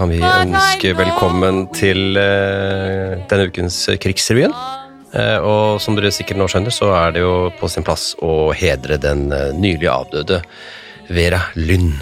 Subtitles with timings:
[0.00, 4.54] Kan vi ønske velkommen til eh, denne ukens Krigsrevyen.
[5.12, 8.48] Eh, og som dere sikkert nå skjønner, så er det jo på sin plass å
[8.56, 10.40] hedre den eh, nylig avdøde
[11.10, 11.92] Vera Lynn.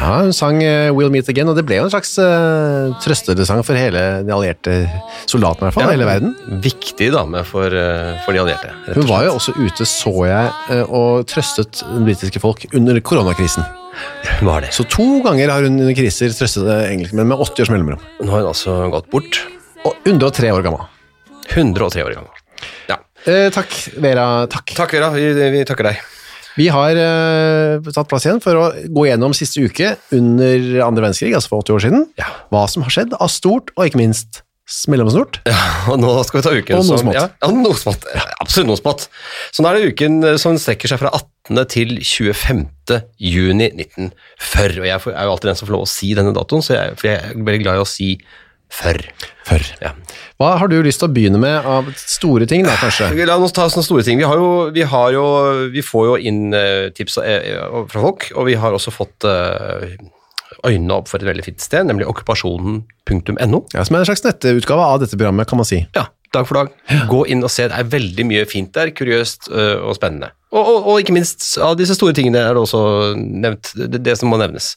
[0.00, 3.60] Ja, hun sang eh, We'll Meet Again, og det ble jo en slags uh, trøstesang
[3.66, 4.74] for hele de allierte
[5.28, 6.32] soldatene, i hvert fall, hele verden.
[6.64, 8.72] Viktig dame for, uh, for de allierte.
[8.96, 13.66] Hun var jo også ute, så jeg, uh, og trøstet britiske folk under koronakrisen.
[14.40, 14.72] Hun var det.
[14.74, 18.06] Så to ganger har hun under kriser trøstet engelskmenn med 80 års mellomrom.
[18.22, 19.42] Nå har hun altså gått bort.
[19.84, 20.88] Og 103 år gammel.
[21.50, 22.40] 103 år gammel.
[22.90, 22.98] Ja.
[23.28, 24.46] Eh, takk, Vera.
[24.50, 24.72] Takk.
[24.76, 25.12] Takk, Vera.
[25.14, 26.00] Vi, vi takker deg.
[26.60, 31.32] Vi har uh, tatt plass igjen for å gå gjennom siste uke under andre verdenskrig,
[31.36, 32.06] altså for 80 år siden.
[32.20, 32.28] Ja.
[32.52, 34.42] Hva som har skjedd av stort, og ikke minst
[34.90, 35.40] mellomstort.
[35.90, 37.16] Og nå skal vi ta uken Og noe smått.
[37.16, 38.04] Ja, ja, noe smått.
[38.14, 39.06] Ja, absolutt noe smått.
[39.50, 41.62] Så nå er det uken eh, som strekker seg fra 18.
[41.72, 42.62] til 25.
[43.18, 44.78] juni 1940.
[44.84, 47.00] Og jeg er jo alltid den som får lov å si denne datoen, så jeg,
[47.00, 48.12] for jeg er veldig glad i å si
[48.70, 49.00] før.
[49.48, 49.66] Før.
[49.82, 49.92] Ja.
[50.40, 53.10] Hva har du lyst til å begynne med av store ting, da, kanskje?
[53.28, 54.20] La oss ta sånne store ting.
[54.22, 55.26] Vi, har jo, vi, har jo,
[55.74, 57.50] vi får jo inn eh, tips eh,
[57.90, 59.98] fra folk, og vi har også fått eh,
[60.66, 63.62] øynene opp for et veldig fint sted, nemlig okkupasjonen.no.
[63.74, 65.82] Ja, Som er en slags nettutgave av dette programmet, kan man si.
[65.96, 66.68] Ja, dag for dag.
[67.10, 67.66] Gå inn og se.
[67.70, 68.90] Det er veldig mye fint der.
[68.96, 70.30] Kuriøst øh, og spennende.
[70.50, 72.80] Og, og, og ikke minst av disse store tingene er det også
[73.16, 74.72] nevnt det, det som må nevnes.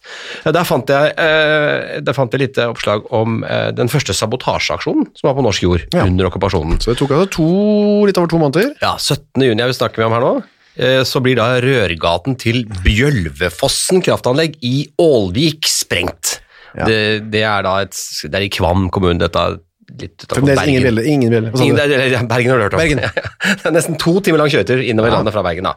[0.45, 3.39] Der fant jeg, eh, der fant jeg litt oppslag om
[3.73, 6.03] den første sabotasjeaksjonen som var på norsk jord Ja.
[6.05, 6.77] under okkupasjonen.
[6.83, 7.47] Så det tok altså to,
[8.05, 8.75] litt over to måneder.
[8.85, 9.41] Ja, 17.
[9.49, 10.33] juni jeg vi snakke med om her nå.
[10.77, 16.39] Eh, Så blir da rørgaten til Bjølvefossen kraftanlegg i Ålvik sprengt.
[16.77, 16.85] Ja.
[16.89, 17.01] Det,
[17.33, 19.43] det er da et, det er i Kvam kommune, dette
[19.99, 21.11] litt utenfor Fremdeles ingen Bergen.
[21.13, 21.51] Ingen bjelle.
[21.51, 22.79] Hva sa Ingen, det er- det er- Bergen har du hørt om.
[22.79, 23.01] Bergen.
[23.61, 25.15] det er nesten to timer lang kjøretur innover Ja.
[25.17, 25.63] landet fra Bergen.
[25.63, 25.73] Da.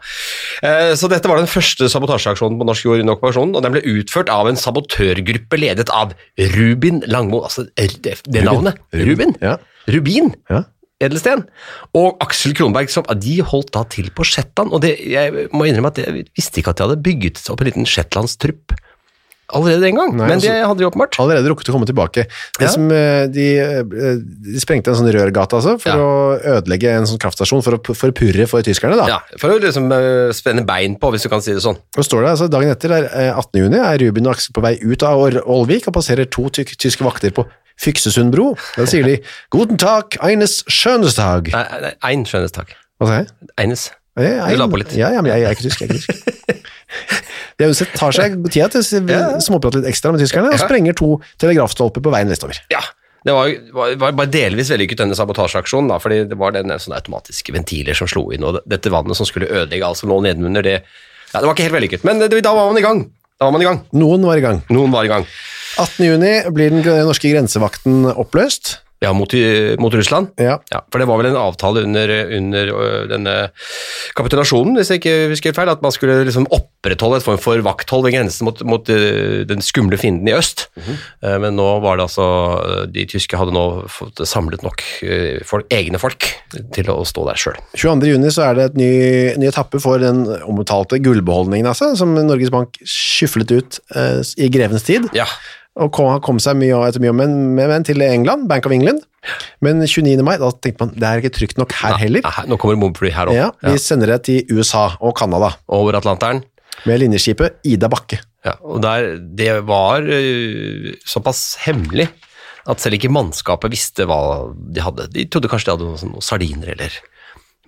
[0.63, 3.83] Eh, Så dette var den første sabotasjeaksjonen på norsk jord under okkupasjonen, og den ble
[3.83, 6.15] utført av en sabotørgruppe ledet av
[6.57, 7.43] Rubin Langmo.
[7.45, 8.79] Altså det, det navnet.
[8.93, 9.37] Rubin.
[9.43, 9.59] Ja.
[9.89, 10.35] Rubin.
[10.51, 10.65] Ja.
[10.99, 11.43] Edelsten.
[11.93, 14.73] Og Aksel Kronberg, som, de holdt da til på Shetland.
[14.73, 17.69] Og det, jeg må innrømme at jeg visste ikke at de hadde bygget opp en
[17.69, 18.73] liten shetlandstrupp
[19.55, 20.17] allerede den gang.
[20.17, 21.19] Nei, Men det altså- hadde de åpenbart.
[21.23, 22.27] Allerede rukket å komme tilbake.
[22.59, 22.69] Det Ja.
[22.69, 25.97] som, eh, de, eh, de sprengte en sånn rørgate altså, for Ja.
[25.97, 28.97] å ødelegge en sånn kraftstasjon for å forpurre for tyskerne.
[28.97, 29.07] Da.
[29.07, 31.77] Ja, For å liksom eh, spenne bein på, hvis du kan si det sånn.
[31.97, 33.61] Og står det altså, Dagen etter, er, eh, 18.
[33.63, 37.03] juni, er Ruben og Aksel på vei ut av Ålvik og passerer to ty tyske
[37.05, 37.47] vakter på
[37.79, 38.55] Fyksesund bro.
[38.77, 39.21] Da sier de
[39.53, 41.53] 'Guten Tag, eines Schönestag'.
[41.53, 42.69] Nei, nei, Ein Schönestag.
[43.01, 43.29] Hva sa jeg?
[43.59, 43.91] Eines.
[44.17, 44.97] Litt.
[44.97, 45.81] Ja, ja, men jeg, jeg er ikke tysk.
[45.81, 46.55] Jeg er ikke tysk.
[47.57, 48.85] De tar seg tida til
[49.17, 52.61] å småprate litt ekstra med tyskerne, og sprenger to telegrafstolper på veien vestover.
[52.73, 52.83] Ja.
[53.27, 57.01] Det var, var, var bare delvis vellykket denne sabotasjeaksjonen, da, fordi det var den sånne
[57.01, 60.63] automatiske ventiler som slo inn, og dette vannet som skulle ødelegge alt som lå nedenunder
[60.63, 63.03] det ja, Det var ikke helt vellykket, men det, da var man i gang.
[63.37, 63.81] Da var man i gang.
[63.99, 64.63] Noen var i gang.
[64.71, 65.27] Noen var i gang.
[65.83, 66.07] 18.
[66.07, 68.77] juni blir den norske grensevakten oppløst.
[69.05, 69.29] Ja, mot,
[69.83, 70.31] mot Russland.
[70.41, 70.55] Ja.
[70.73, 72.09] Ja, for det var vel en avtale under,
[72.39, 72.71] under
[73.11, 73.35] denne
[74.17, 78.07] kapitulasjonen, hvis jeg ikke husker feil, at man skulle liksom opprettholde et form for vakthold
[78.07, 80.67] ved grensen mot, mot den skumle fienden i øst.
[80.81, 82.27] Eh, Men nå var det altså
[82.93, 84.81] De tyske hadde nå fått samlet nok
[85.45, 86.31] folk, egne folk
[86.77, 87.61] til å stå der sjøl.
[87.77, 88.11] 22.
[88.15, 88.91] juni så er det et ny,
[89.43, 94.89] ny etappe for den omtalte gullbeholdningen, altså, som Norges Bank skyflet ut eh, i grevens
[94.89, 95.29] tid, Ja.
[95.77, 98.73] Og kom, kom seg mye etter mye om men, men, men til England, Bank of
[98.73, 99.03] England.
[99.65, 100.23] Men 29.
[100.25, 102.23] mai, da tenkte man, det er ikke trygt nok her heller.
[102.25, 103.37] Ja, her- nå kommer bombefly her også.
[103.37, 106.45] Ja, vi sender det til USA og Canada, Over Atlanteren.
[106.87, 108.21] med linjeskipet Ida Bakke.
[108.47, 112.07] Ja, og der, det var uh, såpass hemmelig
[112.67, 114.21] at selv ikke mannskapet visste hva
[114.55, 115.09] de hadde.
[115.15, 116.95] De trodde kanskje de hadde noen, sånne sardiner eller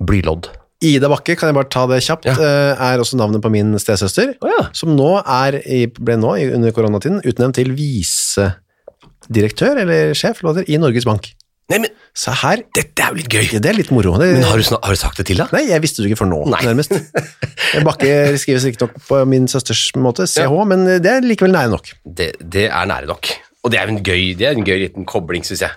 [0.01, 0.49] blylodd.
[0.85, 2.33] Ida Bakke, kan jeg bare ta det kjapt, Ja.
[2.39, 4.69] eh, er også navnet på min stesøster, Oh, ja.
[4.73, 5.59] som nå er,
[5.99, 11.33] ble nå under koronatiden utnevnt til visedirektør, eller sjef, eller i Norges Bank.
[11.69, 13.45] Nei, men Se her, dette er jo litt gøy.
[13.53, 14.17] ja, det er litt moro.
[14.19, 15.45] Det, Men har du, har du sagt det til da?
[15.53, 16.63] Nei, jeg visste det ikke for nå, Nei.
[16.67, 16.91] nærmest.
[17.87, 21.87] Bakke skrives riktignok på min søsters måte, CH, men det er likevel nære nok.
[22.05, 23.25] Det, det er nære nok.
[23.63, 25.71] Og det er jo en gøy, det er en gøy liten kobling, syns jeg.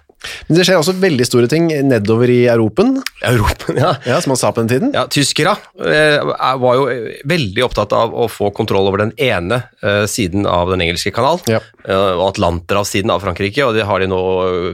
[0.48, 3.96] Men det skjer også veldig store ting nedover i Europen, Europen, ja.
[4.06, 4.92] ja, som man sa på den tiden.
[4.94, 6.22] Ja, Tyskere eh,
[6.62, 6.86] var jo
[7.30, 11.42] veldig opptatt av å få kontroll over den ene eh, siden av den engelske kanal,
[11.50, 11.60] Ja.
[11.88, 14.22] eh, og Atlanterhavssiden av Frankrike, og det har de nå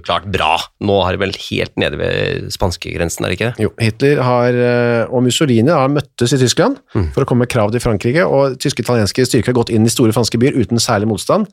[0.07, 0.57] klart bra.
[0.83, 3.67] Nå har de vel helt nede ved spanskegrensen, er det ikke det?
[3.67, 6.81] Jo, Hitler har, eh, og Mussolini har møttes i Tyskland
[7.15, 9.93] for å komme med krav til Frankrike, og tyske italienske styrker har gått inn i
[9.93, 11.47] store franske byer uten særlig motstand.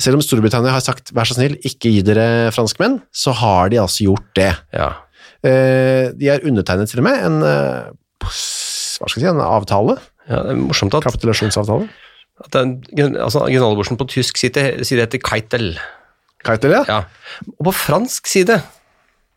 [0.00, 3.80] Selv om Storbritannia har sagt vær så snill, ikke gi dere franskmenn, så har de
[3.82, 4.50] altså gjort det.
[4.72, 4.90] Ja.
[5.44, 7.90] Eh, De har undertegnet til og med en, eh,
[8.24, 9.98] hva skal jeg si, en avtale,
[10.30, 11.88] ja, det er morsomt at, kapitulasjonsavtale.
[12.44, 12.76] at den,
[13.16, 15.74] altså, generalborsen på tysk side, side heter Keitel.
[16.44, 16.84] Keitel, ja.
[16.88, 17.00] Ja.
[17.58, 18.62] Og på fransk side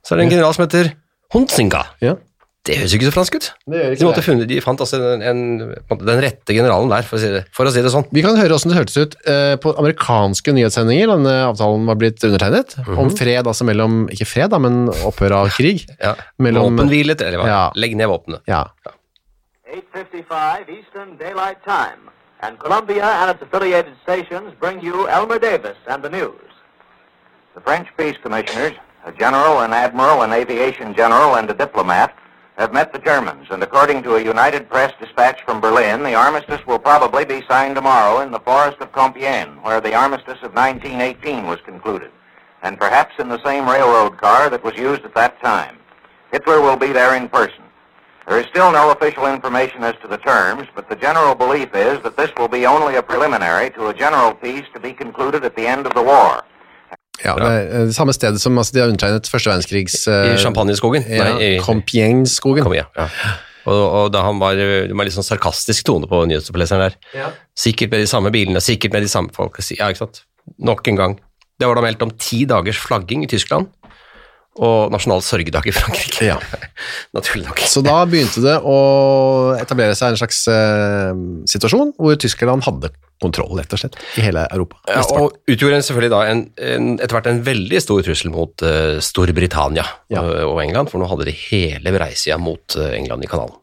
[0.03, 0.93] så er det en general som heter
[1.33, 1.83] Hunzinga.
[2.03, 2.15] ja.
[2.63, 3.47] Det høres jo ikke så fransk ut.
[3.67, 4.23] Det gjør ikke de, måtte det.
[4.23, 5.39] funnet, de fant altså en, en,
[6.07, 8.05] den rette generalen der, for å si det, for å si det sånn.
[8.15, 11.99] Vi kan høre hvordan det hørtes ut eh, på amerikanske nyhetssendinger da denne avtalen var
[11.99, 15.83] blitt undertegnet, om fred, altså mellom, ikke fred da, men opphør av krig.
[16.05, 16.15] Ja.
[16.39, 17.47] Mellom- Våpenhvilet, eller hva?
[17.51, 17.61] Ja.
[17.75, 18.43] Legg ned våpenet.
[18.47, 18.63] Ja,
[19.73, 22.09] 8.55 Eastern Daylight Time.
[22.41, 26.49] And Columbia and its affiliated stations bring you Elmer Davis and the news.
[27.55, 28.73] The French peace commissioners,
[29.05, 32.13] a general, an admiral, an aviation general, and a diplomat,
[32.57, 36.65] have met the Germans, and according to a United Press dispatch from Berlin, the armistice
[36.67, 41.47] will probably be signed tomorrow in the forest of Compiègne, where the armistice of 1918
[41.47, 42.11] was concluded,
[42.61, 45.77] and perhaps in the same railroad car that was used at that time.
[46.31, 47.63] Hitler will be there in person.
[48.27, 52.01] There is still no official information as to the terms, but the general belief is
[52.03, 55.55] that this will be only a preliminary to a general peace to be concluded at
[55.55, 56.43] the end of the war.
[57.21, 59.99] Ja det er eh, det samme stedet som altså, de har undertegnet første verdenskrigs...
[60.09, 61.05] I eh, Champagneskogen.
[61.05, 62.71] Ja, Nei, i Compiègne-skogen.
[62.73, 62.87] Ja.
[63.69, 67.37] Og, og da han var, det var litt sånn sarkastisk tone på nyhetsoppleseren der.
[67.55, 69.61] Sikkert med de samme bilene, sikkert med de samme folk.
[69.77, 70.23] Ja, ikke sant.
[70.59, 71.15] Nok en gang.
[71.61, 73.69] Det var da meldt om ti dagers flagging i Tyskland,
[74.61, 76.27] og nasjonal sørgedag i Frankrike.
[76.27, 76.37] Ja.
[77.17, 77.61] Naturlig nok.
[77.69, 78.77] Så da begynte det å
[79.57, 81.13] etablere seg en slags eh,
[81.49, 82.91] situasjon hvor Tyskland hadde
[83.23, 84.77] kontroll, rett og slett, i hele Europa.
[84.91, 88.99] Ja, og utgjorde selvfølgelig da en, en, etter hvert en veldig stor trussel mot uh,
[89.03, 90.21] Storbritannia Ja.
[90.21, 93.59] eh, og England, for nå hadde de hele breisida mot eh, England i kanalen.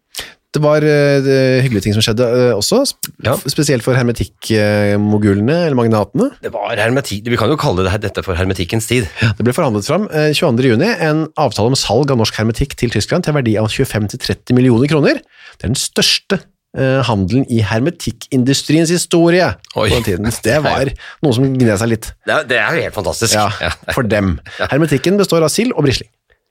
[0.51, 1.27] Det var uh,
[1.63, 3.37] hyggelige ting som skjedde uh, også, sp Ja.
[3.47, 6.31] spesielt for hermetikkmogulene, eller magnatene.
[6.43, 9.07] Det var hermetikk, vi kan jo kalle det, dette for hermetikkens tid.
[9.23, 10.73] Det ble forhandlet fram uh, 22.
[10.73, 14.57] juni en avtale om salg av norsk hermetikk til Tyskland til en verdi av 25-30
[14.59, 15.23] millioner kroner.
[15.55, 16.41] Det er den største
[16.77, 19.89] eh, handelen i hermetikkindustriens historie Oi.
[19.89, 20.31] på den tiden.
[20.45, 20.93] Det var
[21.25, 22.13] noe som gned seg litt.
[22.27, 23.37] Det er, det er jo helt fantastisk.
[23.37, 24.39] Ja, for dem.
[24.73, 26.11] Hermetikken består av sild og brisling.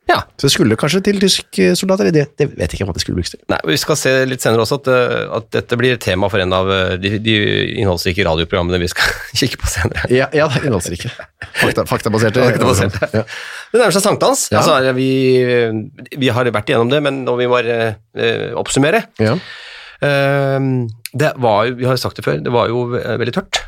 [0.10, 0.24] Ja.
[0.42, 3.20] Så det skulle kanskje til tyske soldater, det, det vet jeg ikke hva det skulle
[3.20, 3.42] brukes til.
[3.52, 6.56] Nei, Vi skal se litt senere også at, eh, at dette blir tema for en
[6.56, 7.36] av eh, de, de
[7.78, 10.08] innholdsrike radioprogrammene vi skal kikke på senere.
[10.14, 11.14] Ja, ja innholdsrike.
[11.62, 12.42] Fakta, faktabaserte.
[12.42, 13.12] Faktabaserte.
[13.14, 13.26] Ja.
[13.70, 14.48] Det nærmer seg sankthans.
[14.50, 14.64] Ja.
[14.64, 15.12] Altså, vi,
[16.18, 19.06] vi har vært igjennom det, men nå vi må eh, oppsummere.
[20.02, 20.10] Ja.
[20.10, 20.70] Eh,
[21.20, 23.64] det var jo, vi har sagt det før, det var jo veldig tørt.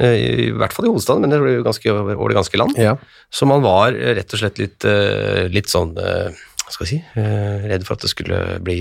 [0.00, 2.78] Eh, I hvert fall i hovedstaden, men det ble jo ganske over det ganske land.
[2.80, 2.94] Ja.
[3.32, 6.32] Så man var rett og slett litt, eh, litt sånn eh,
[6.62, 7.20] Hva skal jeg si
[7.68, 8.78] Redd for at det skulle bli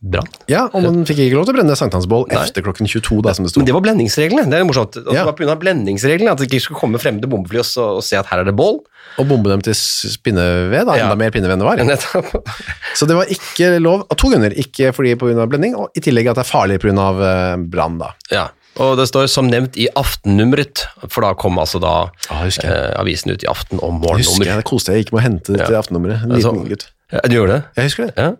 [0.00, 0.26] brann.
[0.48, 3.44] ja, og man fikk ikke lov til å brenne sankthansbål etter klokken 22, da, som
[3.44, 3.60] det stod.
[3.60, 4.46] Men det var blendingsreglene.
[4.48, 4.96] Det er morsomt.
[4.96, 5.24] Altså, Ja.
[5.24, 5.56] Det var pga.
[5.60, 8.44] blendingsreglene at det ikke skulle komme fremmede bombefly og, så- og se at her er
[8.44, 8.80] det bål.
[9.18, 11.04] Og bombe dem til spinneved, da, Ja.
[11.04, 11.76] enda mer pinneved enn det var.
[11.84, 12.48] Nettopp.
[12.94, 14.50] Så det var ikke lov av to grunner.
[14.56, 18.12] Ikke fordi av blending, og i tillegg at det er farlig av eh, brann, da.
[18.30, 18.48] Ja.
[18.80, 23.32] Og det står som nevnt i aftennummeret, for da kom altså da Ah, eh, avisen
[23.32, 25.74] ut i aften om Husker jeg, det koste jeg gikk med å hente det til
[25.74, 25.80] Ja.
[25.82, 26.22] aftennummeret.
[26.24, 26.86] En Altså, liten gutt.
[27.12, 27.64] Ja, du gjorde det?
[27.76, 28.14] Jeg husker det.
[28.16, 28.30] Ja.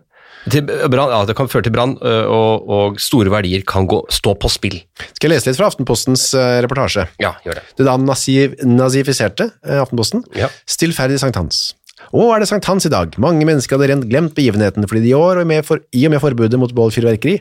[0.49, 4.33] Til brann, ja, det kan føre til brann, og, og store verdier kan gå, stå
[4.41, 4.79] på spill.
[5.11, 6.31] Skal jeg lese litt fra Aftenpostens
[6.65, 7.05] reportasje?
[7.21, 7.67] Ja, gjør det.
[7.77, 10.25] Det da naziv, nazifiserte Aftenposten.
[10.39, 10.49] Ja.
[10.65, 11.75] Stillferdig sankthans.
[12.09, 13.13] Å, er det sankthans i dag?
[13.21, 16.15] Mange mennesker hadde rent glemt begivenheten, fordi de i år, og med for, i og
[16.15, 17.37] med forbudet mot bålfyrverkeri,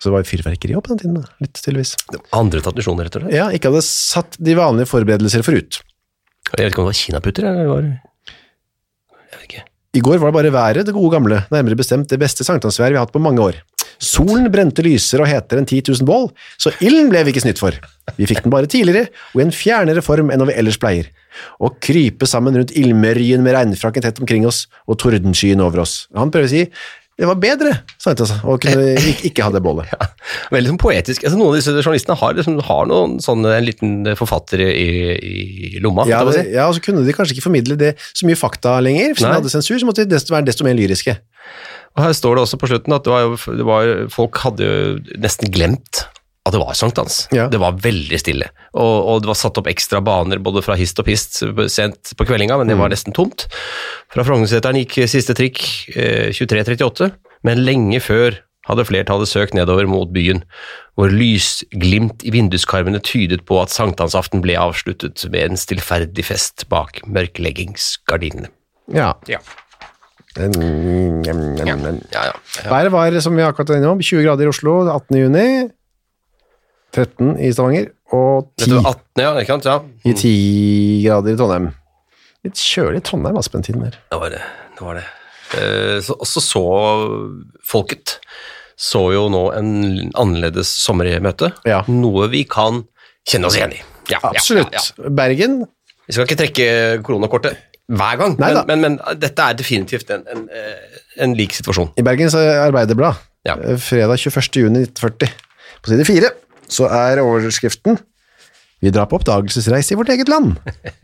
[0.00, 1.92] så var det fyrverkeri også på den tiden, da, litt tydeligvis.
[2.36, 3.36] Andre tradisjoner, rett og slett.
[3.36, 5.82] Ja, ikke hadde satt de vanlige forberedelser forut.
[6.50, 7.90] Jeg vet ikke om det var kinaputter, eller var.
[9.90, 12.98] I går var det bare været, det gode gamle, nærmere bestemt det beste sankthansværet vi
[12.98, 13.56] har hatt på mange år.
[14.00, 16.28] Solen brente lysere og hetere enn 10 000 bål,
[16.62, 17.74] så ilden ble vi ikke snytt for.
[18.14, 21.10] Vi fikk den bare tidligere, og i en fjernere form enn hva vi ellers pleier.
[21.58, 26.06] Å krype sammen rundt ildmørjen med regnfrakken tett omkring oss og tordenskyen over oss.
[26.14, 26.62] Han prøver å si
[27.20, 27.74] det var bedre,
[28.08, 29.90] å kunne ikke, ikke ha det bålet.
[29.92, 30.08] Ja,
[30.54, 31.26] veldig sånn poetisk.
[31.26, 34.86] Altså, noen av disse journalistene har, liksom, har noen sånne, en liten forfatter i,
[35.20, 36.06] i lomma.
[36.08, 36.46] Ja, det, si.
[36.54, 39.34] ja, og så kunne de kanskje ikke formidle det så mye fakta lenger, Hvis de
[39.34, 41.18] hadde sensur, så måtte de desto, være desto mer lyriske.
[41.98, 45.20] Og her står det også på slutten at det var, det var, folk hadde jo
[45.20, 46.04] nesten glemt
[46.50, 47.22] at det var sankthans.
[47.34, 47.46] Ja.
[47.50, 48.50] Det var veldig stille.
[48.74, 51.40] Og, og det var satt opp ekstra baner både fra hist og pist
[51.72, 52.82] sent på kveldinga, men det Mm.
[52.84, 53.46] var nesten tomt.
[54.12, 55.62] Fra Frognerseteren gikk siste trikk
[55.96, 57.10] eh, 23.38,
[57.46, 60.42] men lenge før hadde flertallet søkt nedover mot byen,
[60.94, 67.00] hvor lysglimt i vinduskarmene tydet på at sankthansaften ble avsluttet med en stillferdig fest bak
[67.08, 68.50] mørkleggingsgardinene.
[68.94, 69.14] Ja.
[69.30, 69.38] Ja.
[70.38, 72.00] Mm, mm, mm, mm.
[72.14, 72.34] Ja, ja.
[72.70, 75.16] Været var, som vi akkurat var innom, 20 grader i Oslo 18.
[75.18, 75.46] juni,
[76.94, 79.68] 13 i Stavanger, og 10, Dette var 18, ja, ikke sant?
[79.70, 79.78] Ja.
[80.10, 80.32] i 10
[81.06, 81.68] grader i Trondheim.
[82.46, 83.98] Litt kjølig i Trondheim, altså, på den tiden der.
[84.10, 84.40] Det var det.
[84.78, 85.04] det, var det.
[85.60, 86.62] Eh, så, og så så
[87.66, 88.16] folket
[88.80, 89.72] så jo nå en
[90.16, 91.82] annerledes sommermøte, Ja.
[91.88, 92.84] noe vi kan
[93.28, 93.80] kjenne oss igjen i.
[94.10, 94.72] Ja, Absolutt.
[94.72, 95.10] ja.
[95.12, 95.66] Bergen,
[96.08, 96.68] Vi skal ikke trekke
[97.06, 97.58] koronakortet
[97.90, 101.92] hver gang, men, men, men dette er definitivt en, en, eh, en lik situasjon.
[101.98, 103.14] i Bergens Arbeiderblad,
[103.46, 103.54] Ja.
[103.60, 104.56] eh, fredag 21.
[104.64, 105.28] juni 1940,
[105.82, 106.30] på side 4,
[106.70, 107.98] så er overskriften
[108.80, 110.54] Vi drar på oppdagelsesreise i vårt eget land.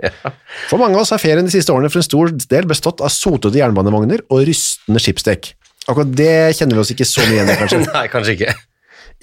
[0.71, 3.13] For mange av oss har ferien de siste årene for en stor del bestått av
[3.13, 5.51] sotete jernbanevogner og rystende skipsdekk.
[5.87, 7.83] Akkurat det kjenner vi oss ikke så mye igjen i, kanskje.
[7.99, 8.55] Nei, kanskje ikke.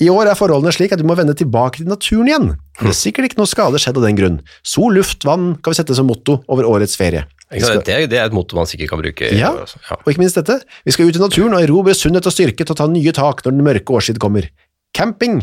[0.02, 2.48] I år er forholdene slik at vi må vende tilbake til naturen igjen.
[2.80, 4.38] Det er sikkert ikke noe skade skjedd av den grunn.
[4.66, 7.26] Sol, luft, vann kan vi sette som motto over årets ferie.
[7.54, 7.84] Skal.
[7.86, 9.30] Det, er- et motto man sikkert kan bruke.
[9.38, 9.52] Ja.
[9.54, 9.98] ja.
[10.00, 12.74] og ikke minst dette, vi skal ut i naturen og erobre sunnhet og styrke til
[12.74, 14.48] å ta nye tak når den mørke årstid kommer.
[14.94, 15.40] Camping,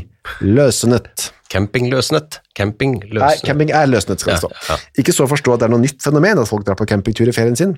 [0.46, 1.30] løsnet.
[1.50, 2.38] Camping løsnet.
[2.54, 3.24] Camping løsnet.
[3.24, 4.50] Nei, camping er løsnet, skal det stå.
[4.68, 4.76] ja.
[5.02, 7.26] Ikke så å forstå at det er noe nytt fenomen at folk drar på campingtur
[7.30, 7.72] i ferien sin.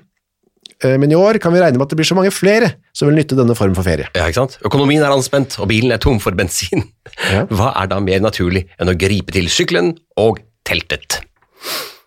[0.83, 3.09] Eh, Men i år kan vi regne med at det blir så mange flere som
[3.09, 4.05] vil nytte denne form for ferie.
[4.13, 4.59] Ja, ikke sant?
[4.69, 6.85] Økonomien er anspent, og bilen er tom for bensin.
[7.31, 7.45] Ja.
[7.57, 11.23] Hva er da mer naturlig enn å gripe til sykkelen og teltet?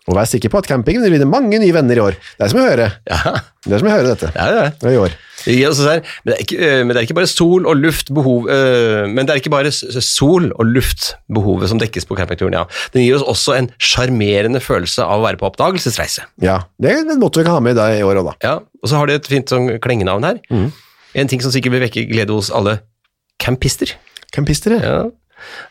[0.07, 2.15] Og vær sikker på at campingen vil vinne mange nye venner i år.
[2.39, 2.85] Det er som å høre.
[3.11, 3.33] Ja,
[3.67, 4.29] Det er som å høre dette.
[4.31, 4.67] det er det.
[4.79, 5.17] Det er i år.
[5.45, 9.05] Der, men, det ikke, øh, men det er ikke bare sol og luft behov, øh,
[9.09, 12.63] men det er ikke bare sol og luftbehovet som dekkes på campingturen, ja.
[12.93, 16.25] Den gir oss også en sjarmerende følelse av å være på oppdagelsesreise.
[16.43, 18.35] Ja, det er en måte vi kan ha med i i år òg, da.
[18.43, 20.41] Ja, og så har de et fint sånn klengenavn her.
[20.49, 20.67] Mm.
[21.21, 22.79] En ting som sikkert vil vekke glede hos alle
[23.41, 23.93] campister,
[24.33, 25.05] Campister, ja,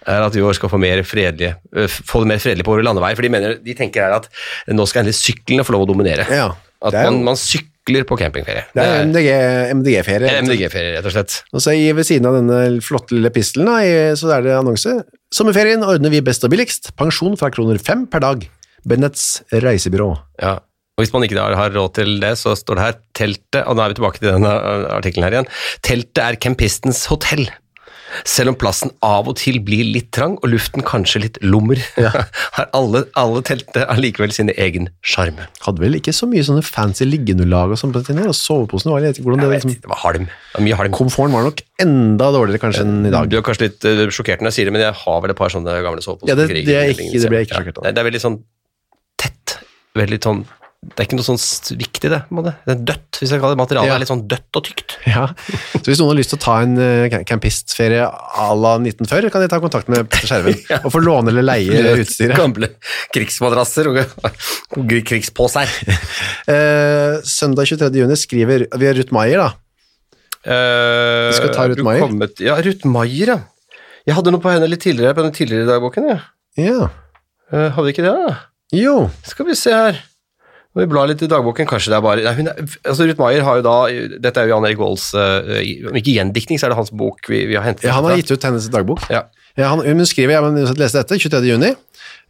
[0.08, 2.86] er at vi år skal få, mer fredelige, øh, få det mer fredelig på våre
[2.86, 4.30] landeveier, for de, mener, de tenker her at
[4.72, 6.24] nå skal endelig syklene få lov å dominere.
[6.32, 6.52] Ja,
[6.86, 7.75] At man, man sykler
[8.08, 8.64] på campingferie.
[8.74, 9.28] det er MDG,
[9.78, 10.30] MDG-ferie.
[10.30, 11.40] Er MDG-ferie, rett og slett.
[11.54, 13.70] Og så ved siden av denne flotte lille pistelen,
[14.18, 14.98] så er det annonse.
[15.34, 16.90] Sommerferien ordner vi best og billigst.
[16.98, 18.48] Pensjon fra kroner fem per dag.
[18.86, 20.12] Bennets reisebyrå.
[20.42, 20.58] Ja.
[20.96, 23.84] Og hvis man ikke har, råd til det, så står det her teltet, og nå
[23.84, 25.48] er vi tilbake til denne uh, artikkelen her igjen,
[25.84, 27.44] teltet er campistens hotell.
[28.24, 31.80] Selv om plassen av og til blir litt trang, og luften kanskje litt lummer,
[32.56, 35.38] har alle, alle teltene allikevel sin egen sjarm.
[35.66, 38.94] Hadde vel ikke så mye sånne fancy liggeunderlag og sånn på den tiden, og soveposene
[38.94, 40.26] var litt hvordan det vet liksom, Det var halm.
[40.30, 40.96] Det var mye halm.
[40.96, 43.28] Komforten var nok enda dårligere kanskje enn i dag.
[43.28, 45.40] Du er kanskje litt uh, sjokkert når jeg sier det, men jeg har vel et
[45.40, 46.30] par sånne gamle soveposer.
[46.32, 47.84] Ja, det- det er ikke- det ble jeg ikke sjokkert av.
[47.90, 47.92] Ja.
[47.92, 48.38] det er veldig sånn
[49.20, 49.58] tett.
[49.96, 50.44] Veldig sånn
[50.86, 51.38] Det er ikke noe sånn
[51.80, 52.18] viktig, det.
[52.30, 52.52] måte.
[52.66, 53.60] Det er dødt, hvis jeg kaller det.
[53.62, 53.94] Materialet Ja.
[53.96, 54.96] er litt sånn dødt og tykt.
[55.10, 55.24] Ja.
[55.74, 59.42] Så hvis noen har lyst til å ta en eh, campistferie à la 1940, kan
[59.42, 62.36] de ta kontakt med Petter Skjerven og få låne eller leie utstyret.
[62.38, 62.70] Gamle
[63.16, 64.02] krigsmadrasser og
[65.08, 65.66] krigsposer.
[66.46, 67.88] Eh, søndag 23.
[67.98, 69.48] juni skriver vi har Ruth Maier, da.
[70.46, 72.28] Uh, Vi skal ta Ruth Maier.
[72.38, 73.38] Ja, Ruth Maier, ja.
[74.06, 76.06] Jeg hadde noe på henne litt tidligere på den tidligere dagboken.
[76.12, 76.18] Ja.
[76.62, 76.84] Ja.
[77.50, 78.36] Eh, hadde vi ikke det, da?
[78.78, 78.94] Jo.
[79.26, 79.98] Skal vi se her.
[80.76, 83.20] Når vi blar litt i dagboken, kanskje det er bare nei, hun er, altså Ruth
[83.22, 83.76] Maier har jo da
[84.20, 87.30] Dette er jo Jan Erik Volds eh, Om ikke gjendiktning, så er det hans bok
[87.32, 87.88] vi, vi har hentet.
[87.88, 89.08] Ja, han har gitt ut hennes dagbok.
[89.12, 89.24] ja.
[89.56, 91.38] Ja, han, hun skriver, jeg har lest dette, 23.
[91.48, 91.70] juni.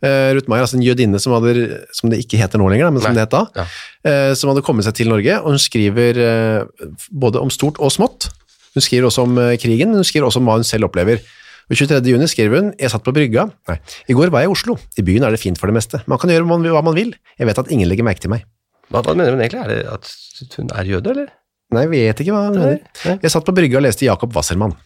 [0.05, 3.03] Uh, Ruth Maier, altså en jødinne som, hadde, som det ikke heter nå lenger, men
[3.03, 3.17] som Nei.
[3.19, 3.65] det het da,
[4.07, 7.91] eh, som hadde kommet seg til Norge, og hun skriver uh, både om stort og
[7.91, 8.29] smått.
[8.77, 11.19] Hun skriver også om krigen, men hun skriver også om hva hun selv opplever.
[11.67, 11.99] Og 23.
[12.13, 15.03] juni skriver hun, jeg satt på brygga, nei, i går var jeg i Oslo, i
[15.07, 17.11] byen er det fint for det meste, man kan gjøre hva man, hva man vil,
[17.41, 18.45] jeg vet at ingen legger merke til meg.
[18.87, 19.65] Hva, hva mener hun egentlig?
[19.65, 21.33] Er det at hun er jøde, eller?
[21.75, 22.79] Nei, jeg vet ikke hva hun mener.
[23.03, 23.17] Nei.
[23.25, 24.77] Jeg satt på brygga og leste Jakob Wassermann.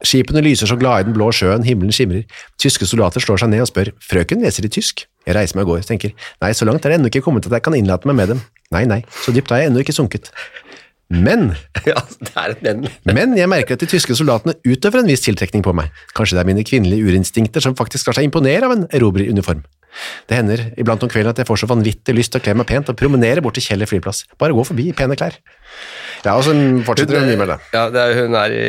[0.00, 2.24] Skipene lyser så glade i den blå sjøen, himmelen skimrer.
[2.60, 5.04] Tyske soldater slår seg ned og spør, frøken, leser de tysk?
[5.28, 7.52] Jeg reiser meg og går, tenker, nei, så langt er det ennå ikke kommet at
[7.58, 8.40] jeg kan innlate meg med dem.
[8.72, 10.32] Nei, nei, så dypt har jeg ennå ikke sunket.
[11.10, 11.48] Men,
[11.90, 12.86] ja, det er et men.
[13.10, 15.90] men jeg merker at de tyske soldatene utøver en viss tiltrekning på meg.
[16.14, 19.34] Kanskje det er mine kvinnelige urinstinkter som faktisk lar seg imponere av en erobrer i
[19.34, 19.64] uniform.
[20.30, 22.68] Det hender iblant om kvelden at jeg får så vanvittig lyst til å kle meg
[22.70, 24.22] pent og promenere bort til Kjeller flyplass.
[24.38, 25.34] Bare gå forbi i pene klær.
[26.20, 26.52] Ja, og så
[26.84, 27.56] fortsetter hun mye med det.
[27.72, 28.64] Ja, det er, hun er i,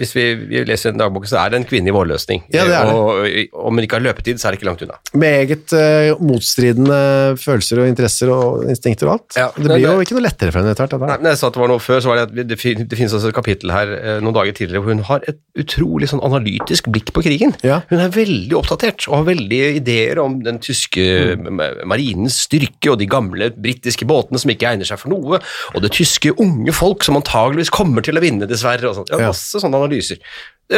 [0.00, 2.46] Hvis vi, vi leser den dagboken, så er det en kvinne i vårløsning.
[2.54, 2.94] Ja, det er det.
[2.94, 4.96] Og om hun ikke har løpetid, så er det ikke langt unna.
[5.18, 7.00] Meget uh, motstridende
[7.40, 9.36] følelser og interesser og instinkter og alt.
[9.36, 11.12] Ja, det blir blir jo det- ikke noe lettere for henne etter hvert.
[11.12, 12.88] Nei, men jeg sa at det var noe før, så var det at det, fin-
[12.88, 16.08] det finnes også et kapittel her eh, noen dager tidligere hvor hun har et utrolig
[16.08, 17.52] sånn analytisk blikk på krigen.
[17.66, 17.82] Ja.
[17.92, 21.04] Hun er veldig oppdatert og har veldig ideer om den tyske
[21.36, 21.60] mm.
[21.88, 25.42] marinens styrke og de gamle britiske båtene som ikke egner seg for noe,
[25.74, 28.90] og det tyske unge folk som antageligvis kommer til å vinne, dessverre.
[28.90, 29.12] Og sånt.
[29.12, 30.20] ja, masse sånne analyser.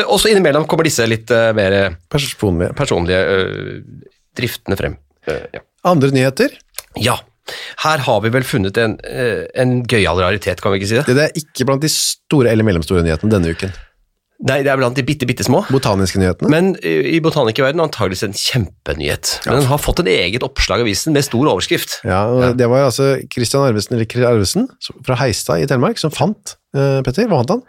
[0.03, 4.07] og Også innimellom kommer disse litt uh, mer personlige, personlige uh,
[4.39, 4.97] driftene frem.
[5.29, 5.65] Uh, ja.
[5.91, 6.57] Andre nyheter.
[7.01, 7.19] ja.
[7.83, 11.15] Her har vi vel funnet en, eh, en gøyal raritet, kan vi ikke si det?
[11.17, 13.73] Det er ikke blant de store eller mellomstore nyhetene denne uken.
[14.41, 15.61] Nei, det er blant de bitte, bitte små.
[15.69, 16.49] Botaniske nyhetene.
[16.53, 19.35] Men eh, i botanikerverdenen antageligvis en kjempenyhet.
[19.45, 21.99] Men den har fått en eget oppslag i avisen med stor overskrift.
[22.09, 24.71] Ja, og Det var altså Christian Arvesen, eller Arvesen
[25.05, 27.29] fra Heistad i Telemark som fant eh, Petter.
[27.29, 27.65] Hva fant han?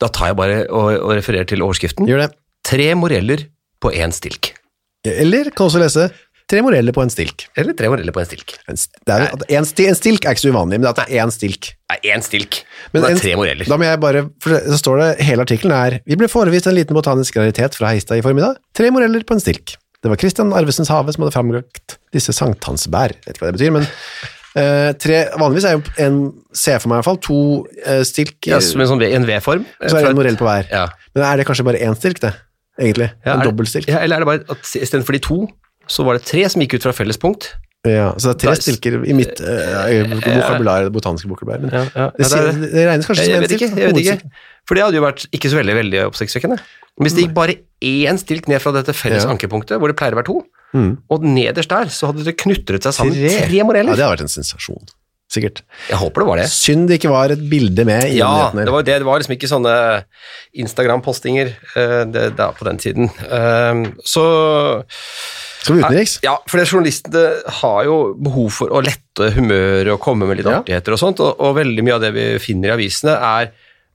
[0.00, 2.08] Da tar jeg bare og, og refererer til overskriften.
[2.08, 2.30] Gjør det.
[2.64, 3.44] Tre moreller
[3.84, 4.54] på én stilk.
[5.04, 6.08] Eller kan også lese
[6.50, 7.46] Tre moreller på en stilk.
[7.56, 8.52] Eller tre moreller på en stilk.
[8.68, 9.22] En, det er,
[9.56, 11.70] en, stilk, en stilk er ikke så uvanlig, men at det er én stilk.
[11.88, 12.58] Nei, én stilk.
[12.92, 13.64] Men det en- er tre moreller.
[13.70, 16.76] Da må jeg bare, for så står det, hele artikkelen er Vi ble forevist en
[16.76, 18.58] liten botanisk raritet fra Heistad i formiddag.
[18.76, 19.76] Tre moreller på en stilk.
[20.04, 23.14] Det var Christian Arvesens Have som hadde framlagt disse sankthansbær.
[23.16, 26.18] Jeg vet ikke hva det betyr, men uh, tre, vanligvis er jo en,
[26.52, 27.38] ser jeg for meg i hvert fall, to
[27.88, 29.64] uh, stilk, Ja, som en sånn V- en V-form.
[29.80, 30.68] så er det en morell på hver.
[30.68, 30.84] Ja.
[31.16, 32.34] Men er det kanskje bare én stilk, det?
[32.76, 33.08] Egentlig?
[33.24, 33.88] Ja, en dobbeltstilk?
[33.88, 35.40] Ja, eller er det bare at istedenfor de to,
[35.90, 37.52] så var det tre som gikk ut fra felles punkt?
[37.84, 41.66] Ja, så det er tre stilker i mitt uh, vokabular, det botaniske vokabular.
[41.68, 42.06] Ja, ja.
[42.16, 43.64] det, det det regnes kanskje som en stilk?
[43.76, 44.30] jeg vet ikke.
[44.64, 46.56] For det hadde jo vært ikke så veldig veldig oppsiktsvekkende.
[47.04, 49.30] Hvis det gikk bare én stilk ned fra dette felles Ja.
[49.34, 50.42] ankepunktet, hvor det pleier å være to,
[50.74, 50.96] Mm.
[51.06, 53.94] og nederst der så hadde det knutret seg sammen tre, Ja, moreller.
[53.94, 54.82] det hadde vært en sensasjon.
[55.32, 55.62] Sikkert.
[55.88, 56.44] Jeg håper det var det.
[56.52, 58.64] Synd det ikke var et bilde med i Ja, nyhetene.
[58.68, 59.72] det var, det, det var liksom ikke sånne
[60.62, 63.08] Instagram-postinger uh, på den tiden.
[63.24, 64.24] Uh, så
[65.64, 66.18] Skal vi utenriks?
[66.22, 67.24] Ja, for journalistene
[67.62, 70.60] har jo behov for å lette humøret og komme med litt Ja.
[70.60, 73.50] artigheter og sånt, og, og veldig mye av det vi finner i avisene er,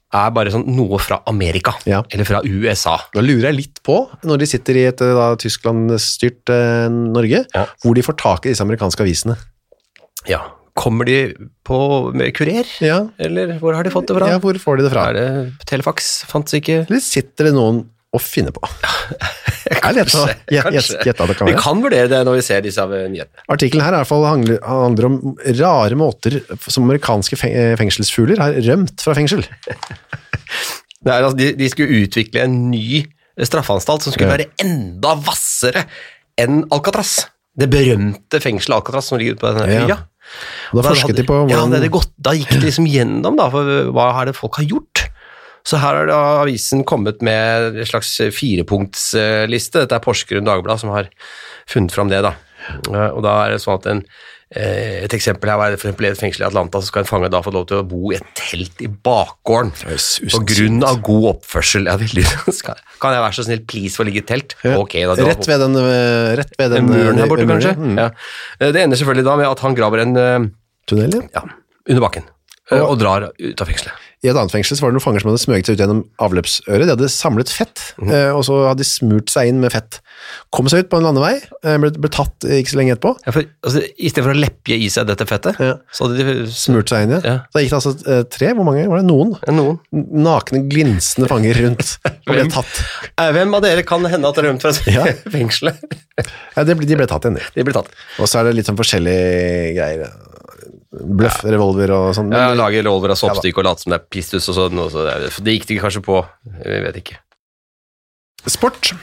[0.10, 2.02] er bare sånn noe fra Amerika, Ja.
[2.10, 2.98] eller fra USA.
[3.14, 7.68] Da lurer jeg litt på, når de sitter i et eh, Tyskland-styrt eh, Norge, Ja.
[7.86, 9.38] hvor de får tak i disse amerikanske avisene.
[10.28, 10.42] Ja.
[10.78, 11.34] Kommer de
[11.66, 11.80] på
[12.14, 12.68] med kurer?
[12.84, 14.28] Ja, Eller hvor har de fått det fra?
[14.30, 15.08] ja hvor får de det fra?
[15.10, 16.24] Er det Telefax?
[16.30, 18.62] Fantes ikke Eller sitter det noen å finne på?
[19.70, 20.98] Kanskje, gjette kanskje.
[21.04, 23.44] det kan Vi kan vurdere det når vi ser disse av nyhetene.
[23.54, 25.18] Artikkelen her i hvert fall handler, handler om
[25.60, 29.46] rare måter som amerikanske eh, fengselsfugler har rømt fra fengsel.
[31.00, 33.04] Det er, altså, de, de skulle utvikle en ny
[33.40, 34.36] straffeanstalt som skulle Ja.
[34.36, 35.86] være enda hvassere
[36.40, 37.22] enn Alcatraz.
[37.56, 39.86] Det berømte fengselet Alcatraz som ligger ute på denne Ja.
[39.86, 39.98] øya.
[40.02, 40.09] Og
[40.74, 43.92] da forsket de på ja, hvordan det gått, Da gikk de liksom gjennom da, for
[43.96, 45.06] hva er det folk har gjort.
[45.68, 46.10] Så her har
[46.42, 49.84] avisen kommet med en slags firepunktsliste.
[49.84, 51.10] Dette er Porsgrunn Dagblad som har
[51.70, 52.22] funnet fram det.
[52.26, 52.34] da.
[52.90, 54.04] Eh, Og da er det sånn at en,
[54.50, 57.28] Et eksempel her var for eksempel i et fengsel i Atlanta så skal en fange
[57.30, 59.70] da få lov til å bo i et telt i bakgården.
[59.78, 60.94] pga.
[61.06, 61.86] God oppførsel.
[61.86, 62.24] Ja, veldig.
[63.04, 64.58] Kan jeg være så snill, please, få ligge i telt?
[64.74, 65.14] Ok, da.
[65.30, 67.76] Rett ved den, eh, rett ved den muren her eh, borte, kanskje?
[67.78, 67.96] Mm.
[68.02, 68.10] Ja.
[68.58, 70.50] Eh, Det ender selvfølgelig da med at han graver en eh,
[70.90, 71.46] Tunnel, ja.
[71.86, 72.26] under bakken
[72.72, 74.09] eh, og drar ut av fengselet.
[74.20, 76.00] I et annet fengsel så var det noen fanger som hadde smøget seg ut gjennom
[76.26, 76.84] avløpsøret.
[76.90, 78.10] De hadde samlet fett, mm.
[78.12, 80.02] eh, og så hadde de smurt seg inn med fett.
[80.52, 83.14] Kom seg ut på en landevei, eh, ble, ble tatt ikke så lenge etterpå.
[83.24, 85.78] Ja, for, altså, I stedet for å lepje i seg dette fettet, Ja.
[85.96, 87.22] så hadde de Smurt seg inn, ja.
[87.24, 87.38] Ja.
[87.56, 89.08] Da gikk det altså eh, tre, hvor mange var det?
[89.08, 89.32] Noen?
[89.48, 89.80] Ja, noen.
[90.28, 91.96] Nakne, glinsende fanger rundt
[92.28, 92.84] og ble tatt.
[93.40, 95.08] Hvem av dere kan hende at dere har rømt fra Ja.
[95.38, 95.80] fengselet?
[96.58, 97.48] Ja, det, ble- de ble tatt igjen, de.
[97.56, 97.88] De ble tatt.
[98.20, 100.12] Og så er det litt sånn forskjellige greier.
[100.90, 102.32] Bløff, revolver og sånn.
[102.34, 104.80] Ja, Lage revolver av soppstykke og late som det er pistus og sånn.
[104.82, 106.24] Og så det, gikk de kanskje på,
[106.66, 107.20] jeg vet ikke.
[108.50, 108.94] Sport.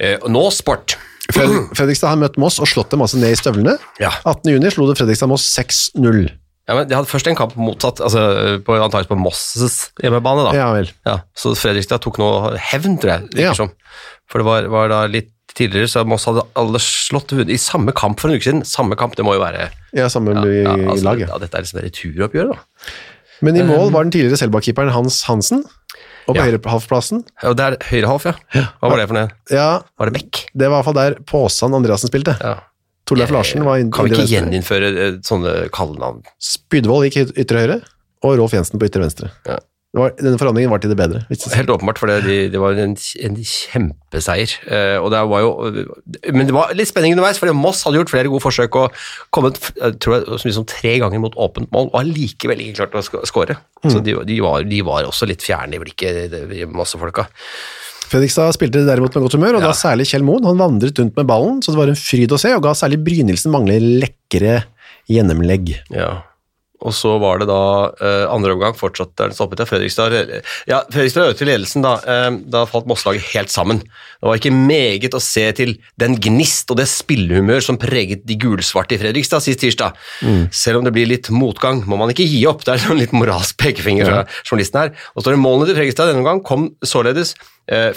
[0.00, 0.96] Eh, nå sport.
[1.34, 3.76] Fred Fredrikstad har møtt Moss og slått dem altså ned i støvlene.
[4.00, 4.12] Ja.
[4.22, 4.52] 18.
[4.54, 6.20] juni slo det Fredrikstad Moss 6-0.
[6.30, 8.22] ja, men De hadde først en kamp motsatt, altså
[8.64, 10.46] på, antakelig på Mosses hjemmebane.
[10.48, 10.54] da.
[10.56, 10.88] Ja vel.
[11.08, 12.30] Ja, så Fredrikstad tok nå
[12.70, 13.32] hevn, tror jeg.
[13.48, 13.52] Ja.
[13.58, 13.74] som.
[14.30, 17.92] For det var, var da litt tidligere, så Moss hadde alle slått Vunnet i samme
[17.96, 18.62] kamp for en uke siden.
[18.68, 21.20] Samme kamp, det må jo være Ja, samme ja, i ja, altså, lag.
[21.24, 21.38] Ja.
[21.42, 22.92] Dette er liksom returoppgjør, da.
[23.46, 25.64] Men i mål var den tidligere Selbakk-keeperen Hans Hansen.
[26.26, 26.46] Og på Ja.
[26.50, 28.62] høyrehalvplassen Ja, det er høyrehalv, ja.
[28.82, 29.28] Hva var det for noe?
[29.50, 30.40] Ja, Var det Beck?
[30.56, 32.34] det var i hvert fall der Påsan Andreassen spilte.
[32.42, 32.56] Ja.
[33.06, 36.24] Torleif Larsen var inn- Kan vi ikke gjeninnføre eh, sånne kallenavn?
[36.42, 37.76] Spydvold gikk yt- ytre høyre,
[38.24, 39.30] og Rolf Jensen på ytre venstre.
[39.46, 39.60] Ja.
[39.96, 41.22] Var, denne forandringen var til det bedre.
[41.30, 42.92] Helt åpenbart, for det, de, det var en,
[43.24, 44.52] en kjempeseier.
[44.68, 45.52] Eh, og det var jo,
[46.36, 48.98] men det var litt spenning underveis, for Moss hadde gjort flere gode forsøk og
[49.32, 49.56] kommet
[50.04, 53.24] tror jeg, så mye som tre ganger mot åpent mål, og allikevel ikke klart å
[53.24, 53.56] skåre.
[53.80, 53.90] Mm.
[53.94, 56.36] Så de, de, var, de var også litt fjerne i blikket,
[56.76, 57.26] Mossefolka.
[58.06, 59.72] Fredrikstad spilte derimot med godt humør, og Ja.
[59.72, 60.44] da særlig Kjell Moen.
[60.46, 63.00] Han vandret rundt med ballen, så det var en fryd å se, og ga særlig
[63.02, 64.60] Brynildsen mange lekre
[65.10, 65.72] gjennomlegg.
[65.94, 66.10] Ja.
[66.84, 67.60] Og så var det da
[68.04, 69.62] eh, andre omgang, fortsatt der det stoppet.
[69.62, 70.16] Ja, Fredrikstad
[70.68, 71.96] ja, Fredrikstad økte ledelsen, da.
[72.04, 73.80] Eh, da falt Mosselaget helt sammen.
[73.80, 78.38] Det var ikke meget å se til den gnist og det spillehumør som preget de
[78.40, 79.96] gulsvarte i Fredrikstad sist tirsdag.
[80.54, 82.64] Selv om det blir litt motgang, må man ikke gi opp.
[82.66, 84.94] Det er en litt moralsk pekefinger fra journalisten her.
[85.14, 87.34] Og så står det målene til Fredrikstad denne omgang kom således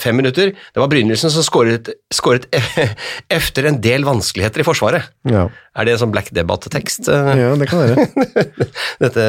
[0.01, 0.49] fem minutter.
[0.73, 2.47] Det var Brynildsen som skåret, skåret
[3.39, 5.09] efter en del vanskeligheter i Forsvaret.
[5.29, 5.43] Ja,
[5.77, 7.07] Er det en sånn Black Debate-tekst?
[7.13, 7.29] eh?
[7.37, 8.07] ja det kan være.
[9.03, 9.27] Dette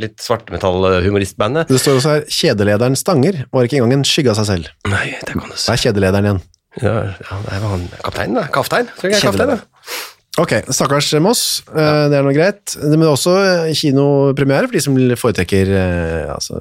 [0.00, 1.68] litt svartmetall-humoristbandet.
[1.70, 4.72] Det står også her, kjedelederen Stanger var ikke engang en skygge av seg selv.
[4.90, 5.68] Nei, det kan du si.
[5.68, 6.42] Det er kjedelederen igjen.
[6.82, 8.48] Ja, ja, det var han kapteinen, da.
[8.54, 8.88] Kaftein.
[8.98, 10.02] Tror jeg er kaptein, da.
[10.42, 12.08] Ok, stakkars Moss, Ja.
[12.10, 12.72] det er noe greit.
[12.82, 13.36] Men også
[13.68, 16.58] eh, kinopremiere for de som foretrekker eh, altså,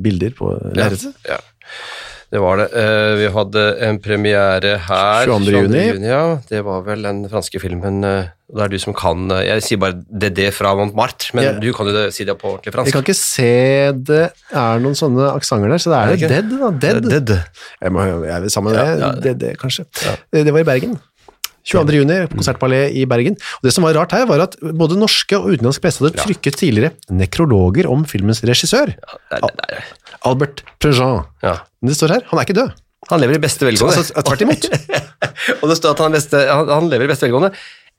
[0.00, 1.12] bilder på lerretet.
[1.28, 1.36] Ja.
[2.30, 2.66] Det var det.
[2.78, 5.62] Eh, vi hadde en premiere her 22.
[5.64, 5.86] juni.
[6.06, 9.64] Ja, det var vel den franske filmen eh, Det er du som kan eh, Jeg
[9.66, 11.58] sier bare DD fra Montmartre, men yeah.
[11.58, 13.50] du kan jo det, si det på ordentlig Jeg Vi kan ikke se
[14.12, 16.70] det er noen sånne aksanger der, så det er, det dead, da.
[16.86, 17.10] Dead.
[17.10, 17.36] Dead.
[17.82, 19.34] Jeg, må, jeg sammen med Ja, det.
[19.34, 19.38] ja.
[19.42, 19.88] Det, kanskje.
[20.30, 21.00] Det, det var i Bergen.
[21.68, 22.00] 22.
[22.00, 23.36] juni, på Konsertpalet i Bergen.
[23.60, 26.60] Og det som var rart her, var at både norske og utenlandsk presse hadde trykket
[26.60, 28.94] tidligere nekrologer om filmens regissør.
[30.26, 31.26] Albert Prejean.
[31.44, 31.58] Ja.
[31.80, 32.78] Men det står her, han er ikke død.
[33.10, 34.02] Han lever i beste velgående.
[34.02, 34.66] Altså, tvert imot.
[35.60, 37.52] og det står at han, beste, han, han lever i beste velgående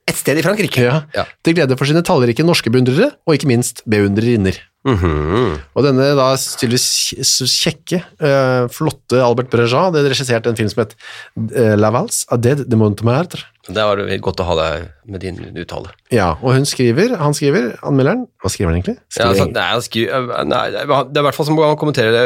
[0.08, 0.82] et sted i Frankrike.
[0.82, 1.02] Ja.
[1.14, 1.26] Ja.
[1.44, 4.58] Til glede for sine tallrike norske beundrere, og ikke minst beundrerinner.
[4.88, 5.60] Mhm.
[5.78, 10.96] Og denne da tydeligvis kjekke, uh, flotte Albert Breja det regisserte en film som het
[11.38, 13.46] uh, La Valse, A Dead de Montmartre.
[13.62, 15.92] Det var det godt å ha deg med din uttale.
[16.10, 18.96] Ja, og hun skriver, han skriver, anmelderen, hva skriver han egentlig?
[19.14, 22.24] Ja, altså, nei, han skriver, nei, det er i hvert fall som han kommenterer det,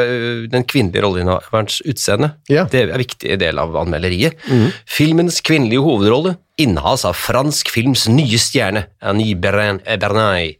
[0.55, 2.31] den kvinnelige rolleinnehaverens utseende.
[2.49, 2.65] Ja.
[2.71, 4.41] Det er en viktig del av anmelderiet.
[4.89, 10.55] Filmens kvinnelige hovedrolle innehas av fransk films nye stjerne, Annie eh, Bernay,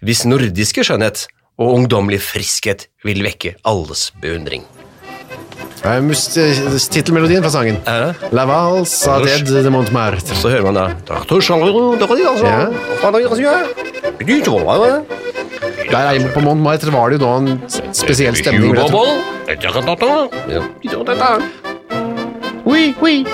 [0.00, 1.26] hvis nordiske skjønnhet
[1.58, 4.64] og ungdommelig friskhet vil vekke alles beundring.
[5.82, 5.90] Det
[6.38, 7.76] eh, titelmelodien fra sangen.
[7.90, 8.30] Er det?
[8.32, 9.18] La Valse, à
[9.64, 10.20] de Montmartre.
[10.38, 10.84] Så hører man da
[12.46, 12.68] Ja.
[13.42, 15.00] Ja.
[15.90, 17.60] Der er, på Montmartre var det jo da en
[17.92, 18.76] spesiell stemning.
[20.48, 20.62] Ja.
[22.64, 22.94] Oui.
[23.02, 23.26] Oui,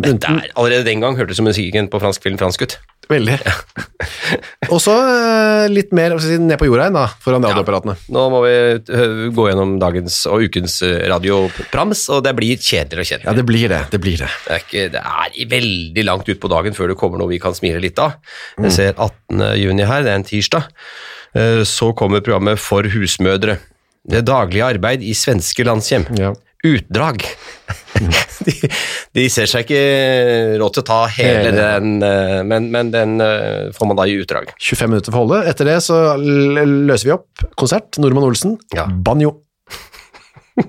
[0.00, 0.16] oui.
[0.18, 2.76] Der, allerede den gang hørtes musikken på fransk film fransk ut.
[3.10, 3.36] Veldig.
[4.72, 7.96] Og så eh, litt mer ned på jorda igjen, da, foran radioapparatene.
[8.14, 13.20] Nå må vi øh, gå gjennom dagens og ukens øh, radioprams, og det blir kjedeligere
[13.20, 13.82] og Ja, det blir det.
[13.92, 14.30] Det blir det.
[14.46, 17.42] Det er, ikke, det er veldig langt ut på dagen før det kommer noe vi
[17.42, 18.16] kan smile litt av.
[18.56, 19.44] Jeg ser 18.
[19.60, 20.72] juni her, det er en tirsdag.
[21.34, 23.58] Eh, Så kommer programmet For husmødre.
[24.04, 26.04] Det daglige arbeid i svenske landshjem.
[26.20, 26.34] Ja.
[26.64, 27.24] Utdrag.
[28.46, 28.54] de,
[29.16, 29.82] de ser seg ikke
[30.60, 31.52] råd til å ta hele Hele.
[31.60, 34.50] den, eh, men, men den eh, får man da i utdrag.
[34.58, 35.48] 25 minutter for holdet.
[35.52, 38.00] Etter det så løser vi opp konsert.
[38.02, 38.86] Nordmann Olsen, Ja.
[38.88, 39.36] banjo.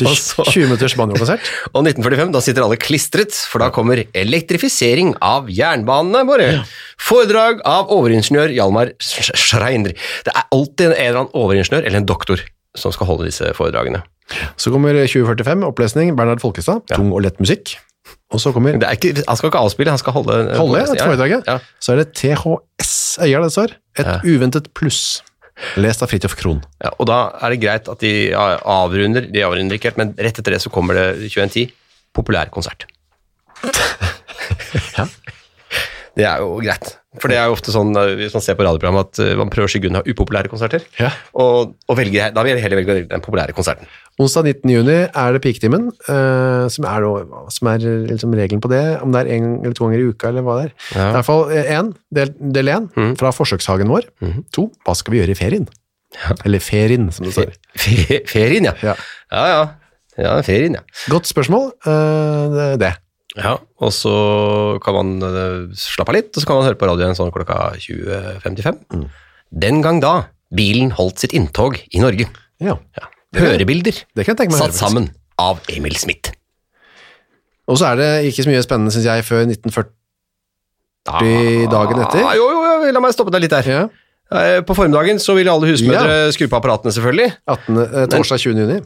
[0.00, 1.42] Så så- 20 minutters banjokonsert.
[1.74, 6.48] Og 1945, da sitter alle klistret, for da kommer elektrifisering av jernbanene våre.
[7.00, 9.92] Foredrag av overingeniør Hjalmar Schreiner.
[10.26, 12.42] Det er alltid en eller annen overingeniør eller en doktor
[12.78, 14.02] som skal holde disse foredragene.
[14.56, 17.76] Så kommer 2045, opplesning, Bernhard Folkestad, tung og lett musikk.
[18.32, 21.02] Og så kommer Det er ikke, han skal ikke avspille, han skal holde Holde et
[21.02, 21.42] foredraget.
[21.50, 21.58] Ja.
[21.82, 23.74] Så er det THS Øyer det står.
[23.98, 24.20] Et Ja.
[24.24, 25.22] uventet pluss.
[25.76, 26.62] Lest av Fridtjof Krohn.
[26.82, 30.38] Ja, og da er det greit at de avrunder, de avrunder ikke helt, men rett
[30.38, 31.72] etter det så kommer det 2110,
[32.16, 32.86] populærkonsert.
[34.96, 35.06] Ja.
[36.18, 36.88] Det er jo greit,
[37.22, 39.50] for det er jo ofte sånn eh, hvis man ser på radioprogram at eh, man
[39.52, 41.10] prøver å skygge unna upopulære konserter, Ja.
[41.38, 43.86] og, og velge, da vil jeg heller velge den populære konserten.
[44.20, 44.72] Onsdag 19.
[44.74, 47.06] juni er det piketimen, uh, som er,
[47.54, 50.28] som er liksom regelen på det, om det er en eller to ganger i uka,
[50.28, 50.74] eller hva det er.
[50.92, 51.06] Ja.
[51.06, 53.14] I hvert fall én, del, én, mm.
[53.22, 54.10] fra forsøkshagen vår.
[54.58, 55.68] To, hva skal vi gjøre i ferien?
[56.44, 57.54] Eller ferien, som det står.
[57.78, 58.74] Fe- Ferien, ja.
[58.84, 58.96] Ja.
[59.32, 59.62] Ja, ja.
[60.20, 60.82] Ja, ferien, ja.
[61.08, 62.92] Godt spørsmål, uh, det- det.
[63.38, 64.10] Ja, og så
[64.82, 67.56] kan man eh, slappe av litt, og så kan man høre på radioen sånn klokka
[67.78, 69.06] 20.55.
[69.50, 70.14] Den gang da
[70.54, 72.26] bilen holdt sitt inntog i Norge.
[72.60, 72.74] Ja.
[72.98, 73.06] Ja.
[73.38, 75.06] Hørebilder Det kan jeg tenke meg satt sammen
[75.38, 76.32] av Emil Smith.
[77.70, 79.94] Og så er det ikke så mye spennende, synes jeg, før 1940
[81.70, 82.24] dagen etter.
[82.26, 83.66] Ah, jo, jo, jo, la meg stoppe deg litt der.
[83.70, 83.84] Ja.
[84.30, 87.30] Eh, På formiddagen så ville alle husmødre skru på apparatene, selvfølgelig.
[87.50, 88.66] 18, eh, torsdag 20.
[88.66, 88.78] juni.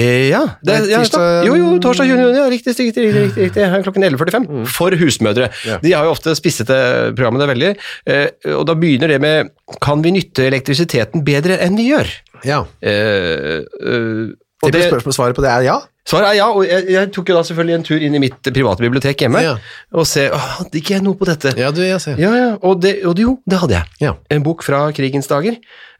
[0.00, 2.16] Eh, ja, det, ja tirsdag- jo, jo, torsdag 20.
[2.16, 3.68] juni, ja, riktig, riktig, riktig, riktig, riktig.
[3.84, 5.50] Klokken 11.45, for husmødre.
[5.68, 5.76] Ja.
[5.84, 7.70] De har jo ofte spissete det programmet det veldig,
[8.08, 9.52] eh, og da begynner det med,
[9.84, 12.08] kan vi nytte elektrisiteten bedre enn vi gjør?
[12.48, 12.62] Ja.
[12.80, 15.74] Eh, eh, og det, spørsmål, svaret på det er ja.
[16.04, 18.50] svaret er ja, og jeg, jeg tok jo da selvfølgelig en tur inn i mitt
[18.52, 19.54] private bibliotek hjemme, Ja.
[19.96, 21.54] og se, «Åh, hadde ikke jeg noe på dette?
[21.56, 22.18] Ja, du, jeg ser.
[22.20, 23.88] Ja, ja, og, det, og det, jo, det hadde jeg.
[24.04, 24.12] Ja.
[24.36, 25.56] En bok fra krigens dager,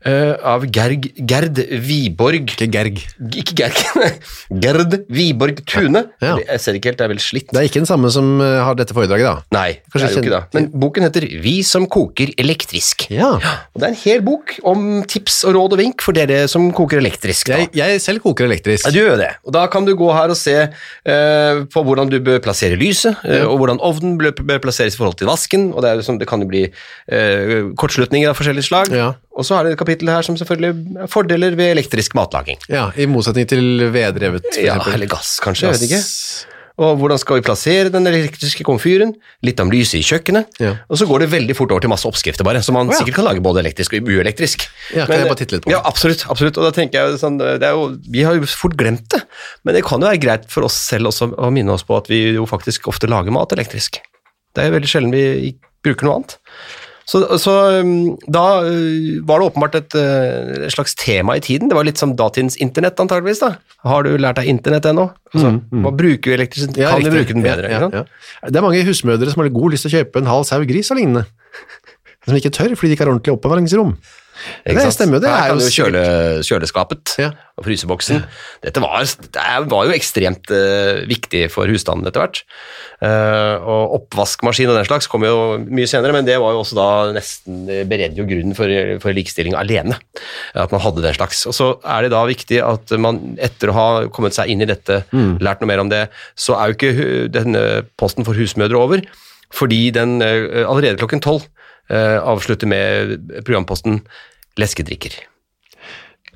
[0.07, 2.51] eh, av Gerg, Gerd Wiborg.
[2.55, 3.01] Ikke Gerg.
[3.41, 3.81] Ikke Gerg,
[4.63, 6.05] Gerd Wiborg Tune.
[6.23, 6.37] Ja.
[6.41, 7.49] Jeg ser ikke helt, det er vel slitt.
[7.51, 9.57] Det er ikke den samme som eh, har dette foredraget, da.
[9.57, 10.43] Nei, det er jo ikke det.
[10.57, 13.07] Men boken heter Vi som koker elektrisk.
[13.13, 13.33] Ja.
[13.75, 16.71] Og det er en hel bok om tips og råd og vink for dere som
[16.77, 17.53] koker elektrisk.
[17.53, 18.89] Jeg, jeg selv koker elektrisk.
[18.89, 19.31] Ja, du gjør det.
[19.47, 23.19] Og da kan du gå her og se uh, på hvordan du bør plassere lyset,
[23.25, 26.21] uh, og hvordan ovnen bør, bør plasseres i forhold til vasken, og det, er sånn,
[26.21, 26.67] det kan jo bli
[27.81, 28.95] kortslutninger av forskjellige slag.
[28.95, 29.13] Ja.
[29.39, 32.59] Og så er det et kapittel her som selvfølgelig er fordeler ved elektrisk matlaging.
[32.71, 34.65] Ja, I motsetning til vedrevet, f.eks.
[34.67, 35.71] Ja, eller gass, kanskje.
[35.71, 36.03] Jeg vet ikke.
[36.81, 39.13] Og hvordan skal vi plassere den elektriske komfyren?
[39.45, 40.61] Litt om lyset i kjøkkenet.
[40.63, 40.73] Ja.
[40.89, 43.01] Og så går det veldig fort over til masse oppskrifter, bare, som man oh, ja.
[43.03, 44.65] sikkert kan lage både elektrisk og uelektrisk.
[44.97, 45.77] Ja, kan jeg bare titte litt på det?
[45.77, 46.25] Ja, absolutt.
[46.33, 46.57] absolutt.
[46.57, 49.21] Og da tenker jeg sånn, det jo, Vi har jo fort glemt det,
[49.63, 52.09] men det kan jo være greit for oss selv også å minne oss på at
[52.11, 54.01] vi jo faktisk ofte lager mat elektrisk.
[54.57, 55.53] Det er jo veldig sjelden vi
[55.85, 56.39] bruker noe annet.
[57.11, 61.67] Så, så um, da uh, var det åpenbart et, uh, et slags tema i tiden.
[61.71, 63.41] Det var litt som datidens internett, antageligvis.
[63.43, 63.49] da.
[63.89, 65.09] Har du lært deg internett ennå?
[65.33, 66.79] Altså, Hva bruker vi elektrisitet?
[66.79, 67.73] Mm, Ja, kan vi du bruke den bedre?
[67.73, 68.51] Ja, ja, ja.
[68.51, 70.93] Det er mange husmødre som har god lyst til å kjøpe en halv sau gris
[70.95, 71.27] og lignende.
[72.29, 73.95] Som ikke tør, fordi de ikke har ordentlig oppbevaringsrom.
[74.65, 76.03] Ikke Det stemmer jo, det er kan jo du kjøle,
[76.47, 77.31] kjøleskapet Ja.
[77.61, 78.23] og fryseboksen.
[78.65, 82.43] Dette var, det var jo ekstremt uh, viktig for husstanden etter hvert.
[83.01, 86.79] Uh, og oppvaskmaskin og den slags kom jo mye senere, men det var jo også
[86.79, 88.73] da nesten beredde jo grunnen for,
[89.05, 89.99] for likestilling alene.
[90.55, 91.45] At man hadde den slags.
[91.51, 94.69] Og så er det da viktig at man etter å ha kommet seg inn i
[94.69, 96.07] dette, lært noe mer om det,
[96.39, 97.65] så er jo ikke denne
[98.01, 99.05] posten for husmødre over,
[99.55, 101.49] fordi den eh, allerede klokken tolv
[101.91, 104.01] eh, avslutter med programposten
[104.61, 105.19] leskedrikker.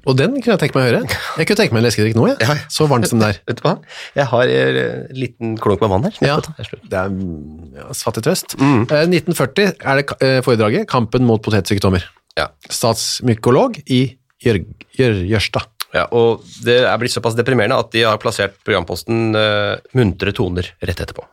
[0.04, 1.18] Og den kunne jeg tenke meg å høre.
[1.38, 2.44] Jeg kunne tenke meg en leskedrikk nå, jeg.
[2.44, 2.56] Ja.
[2.72, 3.38] Så varmt som det er.
[3.48, 3.74] Vet du hva?
[4.18, 6.18] Jeg har eh, en liten klunk med vann her.
[6.24, 8.56] Ja, det er mm, ja, fattig trøst.
[8.60, 8.82] Mm.
[8.84, 12.04] Eh, 1940 er det eh, foredraget 'Kampen mot potetsykdommer'.
[12.36, 12.50] Ja.
[12.68, 14.02] Statsmykolog i
[14.44, 14.60] Jør
[14.98, 15.70] Jør Jørstad.
[15.94, 20.68] ja, og det er blitt såpass deprimerende at de har plassert programposten eh, muntre toner
[20.82, 21.24] rett etterpå.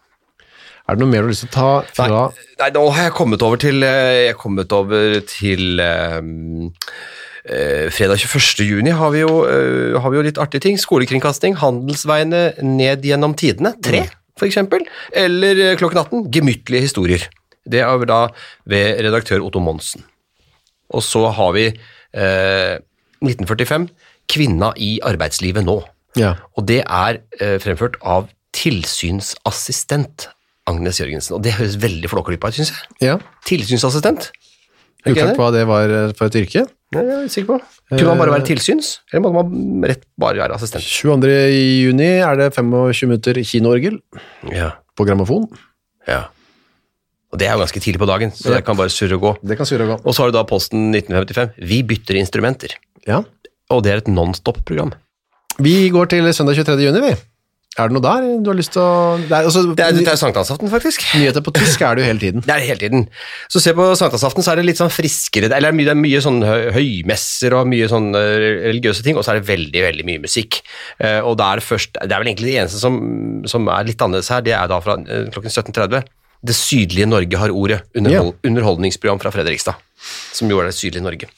[0.89, 3.09] Er det noe mer du har lyst til å ta fra Nei, nei, nå har
[3.09, 6.17] jeg kommet over til, eh, jeg kommet over til eh,
[7.45, 8.65] eh, fredag 21.
[8.67, 9.35] juni har vi, jo,
[10.01, 10.79] har vi jo litt artige ting.
[10.81, 14.07] Skolekringkasting, handelsveiene ned gjennom tidene, tre
[14.39, 14.83] for eksempel.
[15.13, 17.27] Eller klokken 18, gemyttlige historier.
[17.61, 18.23] Det er da
[18.65, 20.03] ved redaktør Otto Monsen.
[20.91, 22.77] Og så har vi eh,
[23.21, 23.87] 1945,
[24.31, 25.81] Kvinna i arbeidslivet nå.
[26.19, 26.35] Ja.
[26.57, 30.29] Og det er eh, fremført av tilsynsassistent
[30.69, 31.35] Agnes Jørgensen.
[31.37, 32.97] Og det høres veldig flåklypa ut, syns jeg.
[33.01, 33.17] ja.
[33.47, 34.31] Tilsynsassistent?
[35.07, 36.67] Uklart hva det var eh, for et yrke.
[36.93, 37.59] Nei, jeg er sikker på.
[37.95, 40.83] Kunne man bare være tilsyns, eller måtte man rett bare være assistent?
[40.85, 41.31] 22.
[41.87, 43.97] juni er det 25 minutter kinoorgel
[44.51, 44.73] Ja.
[44.95, 45.47] på grammofon.
[46.07, 46.27] ja.
[47.31, 48.55] Og det er jo ganske tidlig på dagen, så Ja.
[48.57, 49.29] det kan bare surre og gå.
[49.47, 50.05] Det kan surre og gå.
[50.05, 51.53] Og så har du da posten 1955.
[51.63, 52.75] Vi bytter instrumenter.
[53.07, 53.21] Ja.
[53.71, 54.91] Og det er et non-stop-program.
[55.63, 56.83] Vi går til søndag 23.
[56.83, 57.15] juni, vi.
[57.79, 60.09] Er det noe der du har lyst til å det er, altså, Det er, det
[60.11, 61.05] er sankthansaften, faktisk.
[61.15, 62.43] Nyheter på tysk er det jo hele tiden.
[62.45, 63.05] Det er det hele tiden.
[63.47, 65.93] Så se på sankthansaften, så er det litt sånn friskere, eller det er mye, det
[65.93, 66.41] er mye sånn
[66.75, 70.59] høymesser og mye sånn eh, religiøse ting, og så er det veldig, veldig mye musikk.
[70.99, 72.99] Eh, og det er først, det er vel egentlig det eneste som,
[73.47, 76.11] som er litt annerledes her, det er da fra eh, klokken 17.30.
[76.51, 79.79] Det sydlige Norge har ordet, underhold, underholdningsprogram fra Fredrikstad,
[80.35, 81.31] som jo er det sydlige Norge.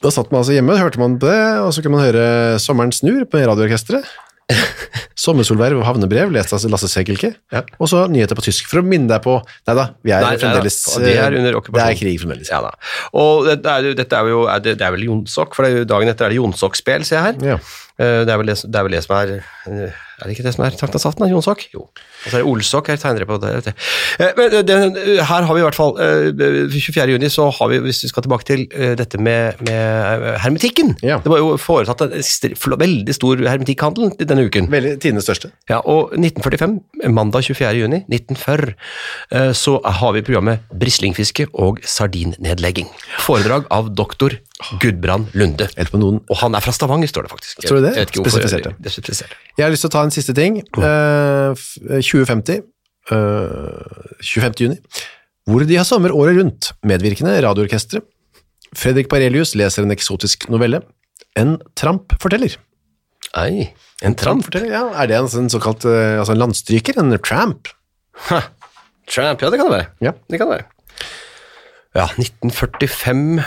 [0.00, 2.92] Da satt man altså hjemme, hørte man på det, og så kunne man høre Sommeren
[2.92, 4.08] snur på radioorkestret.
[5.24, 7.32] Sommersolverv og havnebrev, lest av Lasse Segelke.
[7.52, 7.62] Ja.
[7.78, 9.36] Og så nyheter på tysk, for å minne deg på
[9.68, 12.50] Nei da, vi er Nei, nei fremdeles det er under Det er krig fremdeles.
[12.52, 12.72] Ja da.
[13.20, 16.12] Og det er, dette er jo, det, er vel Jonsok, for det er jo dagen
[16.12, 17.54] etter er det Jonsok-spel, ser jeg her.
[17.54, 17.60] Ja.
[18.00, 20.44] Eh, Det er, vel det, det er vel det som er eh, Er det ikke
[20.44, 21.24] det som er sankthansaften?
[21.24, 21.62] da, Jonsok?
[21.72, 21.86] Jo.
[21.88, 23.72] Og så er det Olsok her tegnere på det.
[24.20, 24.76] Eh, Men det,
[25.24, 27.06] her har vi i hvert fall eh, 24.
[27.14, 28.66] juni, så har vi, hvis vi skal tilbake til
[29.00, 31.20] dette med, med hermetikken Ja.
[31.24, 34.68] Det var jo foretatt en veldig stor hermetikkhandel denne uken.
[34.72, 35.52] Veldig tidenes største.
[35.72, 36.76] Ja, og 1945,
[37.16, 37.72] mandag 24.
[37.80, 38.74] juni 1940,
[39.32, 42.88] eh, så har vi programmet Brislingfiske og sardinnedlegging.
[43.24, 44.36] Foredrag av doktor
[44.82, 45.66] Gudbrand Lunde.
[45.76, 47.62] Eller på noen Og han er fra Stavanger, står det faktisk.
[47.64, 47.94] Tror du det?
[47.96, 48.74] Jeg Spesifiserte.
[49.24, 49.32] Er.
[49.56, 50.60] Jeg har lyst til å ta en siste ting.
[50.76, 52.62] F- 2050,
[53.10, 53.80] Uh,
[54.22, 54.60] 25.
[54.60, 54.76] juni.
[55.48, 58.02] hvor de har sommer året rundt, medvirkende radioorkestre.
[58.76, 60.82] Fredrik Barelius leser en eksotisk novelle.
[61.34, 62.54] En tramp forteller.
[63.40, 63.70] Ei,
[64.04, 64.44] en tramp.
[64.46, 64.84] forteller ja.
[65.00, 67.00] Er det en, en såkalt eh, altså en landstryker?
[67.02, 67.72] En tramp?
[68.28, 68.42] Ha.
[69.10, 69.88] Tramp, ja det kan det være.
[70.06, 70.12] Ja.
[70.30, 70.68] Det kan det være.
[71.90, 73.42] Ja, 1945,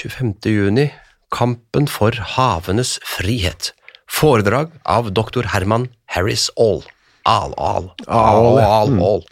[0.00, 0.34] 25.
[0.48, 0.86] juni.
[1.32, 3.74] Kampen for havenes frihet.
[4.08, 5.44] Foredrag av dr.
[5.52, 6.80] Herman Harris Aall.
[7.28, 7.90] Aal, Aal.
[8.08, 8.46] Aal.
[8.64, 9.26] Aal, Aal.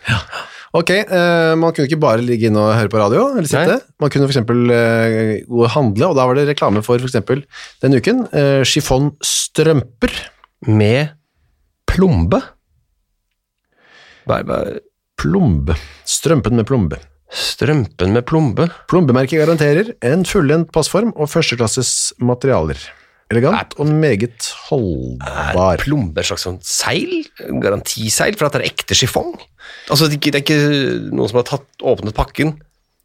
[0.76, 3.78] Ok, uh, man kunne ikke bare ligge inne og høre på radio, eller sitte.
[3.80, 3.96] Nei.
[4.04, 7.40] Man kunne for eksempel eh, gå og handle, og da var det reklame for eksempel
[7.82, 8.26] denne uken.
[8.30, 10.12] uh, chiffon strømper.
[10.68, 11.16] Med
[11.88, 12.42] plombe.
[15.16, 15.78] Plombe.
[16.04, 17.00] Strømpen med plombe.
[17.30, 18.66] Strømpen med plombe.
[18.90, 22.78] Plombemerket garanterer en fullendt passform og førsteklasses materialer.
[23.30, 25.78] Elegant og meget Er holdbar.
[25.78, 27.24] plombe et slags sånn seil?
[27.62, 29.36] Garantiseil for at det er ekte chiffon?
[29.88, 32.56] Altså, det er ikke, det er ikke noen som har tatt, åpnet pakken,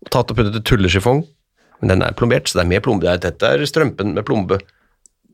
[0.02, 1.22] og tatt og puttet et tulleschiffon,
[1.82, 3.06] men den er plombert, så det er med plombe.
[3.06, 4.58] Er- Dette er strømpen med plombe.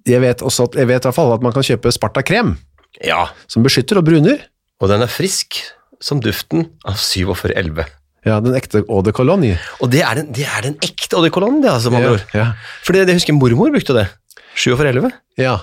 [0.06, 2.58] Jeg vet, også at, jeg vet i hvert fall at man kan kjøpe Sparta krem,
[3.06, 4.42] Ja, som beskytter og bruner.
[4.82, 5.62] og den er frisk
[6.02, 7.86] som duften av 4711.
[8.26, 9.56] Ja, den ekte eau de cologne.
[9.82, 12.16] Og det er den, det er den ekte eau de cologne, det altså, med andre
[12.20, 12.26] ord.
[12.38, 12.48] Ja,
[12.86, 14.08] For det, det husker jeg mormor brukte det.
[14.56, 15.14] 4711.
[15.42, 15.60] ja.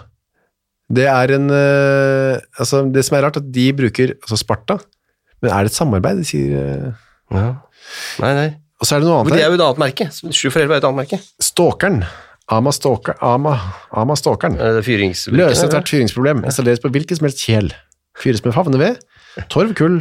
[0.88, 4.78] Det er en eh, Altså, det som er rart, at de bruker altså Sparta,
[5.42, 6.22] men er det et samarbeid?
[6.22, 6.86] De sier eh,
[7.34, 7.50] Ja.
[8.22, 8.46] Nei, nei.
[8.80, 10.06] Og så er det noe Men annet det er jo et annet merke.
[10.08, 11.18] 4711 er et annet merke.
[11.44, 12.00] Stalkeren.
[12.48, 13.52] Ama Stalker, Ama,
[13.92, 14.56] Ama Stalkeren.
[14.56, 14.80] Er.
[14.80, 16.40] Løser ethvert fyringsproblem.
[16.48, 17.68] Installeres på hvilken som helst kjel.
[18.18, 19.02] Fyres med favneved,
[19.52, 20.00] torv, kull,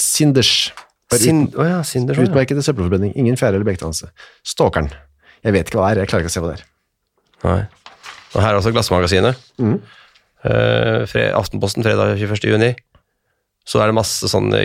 [0.00, 0.70] sinders.
[1.08, 2.14] Å ja, ja.
[2.20, 3.14] Utmerket til søppelforbrenning.
[3.16, 4.10] Ingen fjære eller bekdannelse.
[4.46, 4.90] Stalkeren.
[5.46, 6.66] Jeg vet ikke hva det er, jeg klarer ikke å se hva det er.
[7.46, 7.60] Nei.
[8.34, 9.40] Og her er også Glassmagasinet.
[9.62, 9.78] Mm.
[10.44, 12.44] Uh, fred, Aftenposten fredag 21.
[12.52, 12.74] juni.
[13.68, 14.60] Så er det masse sånne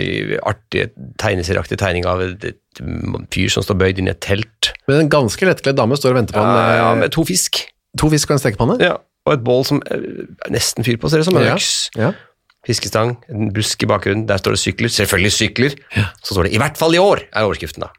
[0.48, 0.88] artige
[1.20, 2.46] tegneserieaktige tegning av et,
[3.34, 4.70] fyr som står bøyd inn i et telt.
[4.88, 7.24] Men en ganske lettkledd dame står og venter på Ja, en med, ja, med to
[7.28, 7.66] fisk.
[8.00, 8.78] to fisk og en stekepanne.
[8.80, 8.96] Ja.
[9.28, 11.40] Og et bål som eh, nesten fyr på, ser det ut som.
[11.40, 11.58] En Ja.
[12.00, 12.12] Ja.
[12.64, 14.26] Fiskestang, en busk i bakgrunnen.
[14.26, 14.88] Der står det sykler.
[14.88, 15.76] Selvfølgelig sykler.
[16.22, 17.90] Så står det 'I hvert fall i år', er overskriften, da.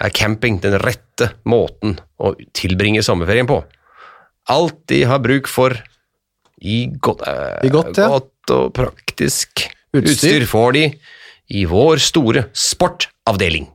[0.00, 3.64] Er camping den rette måten å tilbringe sommerferien på?
[4.48, 5.76] Alt de har bruk for
[6.60, 8.08] i godt, eh, I godt, ja.
[8.08, 10.40] godt og praktisk Utstyr.
[10.40, 10.46] utstyr.
[10.46, 10.84] får de
[11.50, 13.68] i vår store sportavdeling.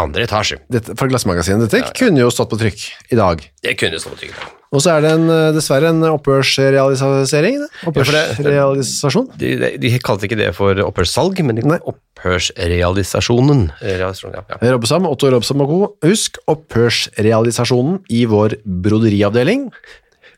[0.00, 0.58] Andre etasje.
[0.74, 1.70] Dette, fra Glassmagasinet.
[1.70, 2.80] Dette kunne jo stått på trykk
[3.14, 3.42] i dag.
[3.62, 4.54] Det kunne stått på trykk i dag.
[4.74, 7.60] Og så er det en, eh, dessverre en opphørsrealisering.
[7.86, 9.28] Opphørsrealisasjon.
[9.38, 13.68] De, de, de kalte ikke det for opphørssalg, men de opphørsrealisasjonen.
[13.84, 14.72] Realisasjon, ja, ja.
[14.74, 15.78] Robbesam, Otto Robbesam og co.
[16.08, 19.68] Husk opphørsrealisasjonen i vår broderiavdeling.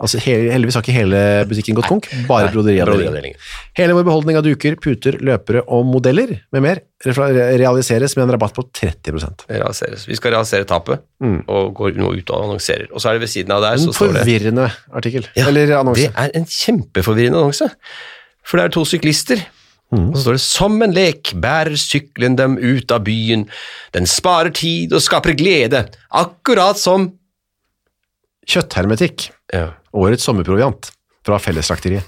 [0.02, 3.38] Altså, hele, heldigvis har ikke hele butikken gått konk, bare broderiavdelingen.
[3.78, 8.54] Hele vår beholdning av duker, puter, løpere og modeller med mer realiseres med en rabatt
[8.56, 10.06] på 30% realiseres.
[10.08, 12.88] Vi skal realisere tapet, og går nå ut og annonserer.
[12.92, 15.28] Og så er det ved siden av der, En så står det forvirrende artikkel.
[15.36, 16.08] Ja, Eller annonse.
[16.08, 17.70] Det er en kjempeforvirrende annonse.
[18.46, 19.44] For det er to syklister.
[19.94, 23.46] Og så står det 'Som en lek bærer sykkelen dem ut av byen'.
[23.92, 27.12] Den sparer tid og skaper glede, akkurat som
[28.46, 29.30] Kjøtthermetikk.
[29.52, 29.70] ja.
[29.96, 30.90] Årets sommerproviant
[31.26, 32.04] fra Fellesslakteriet.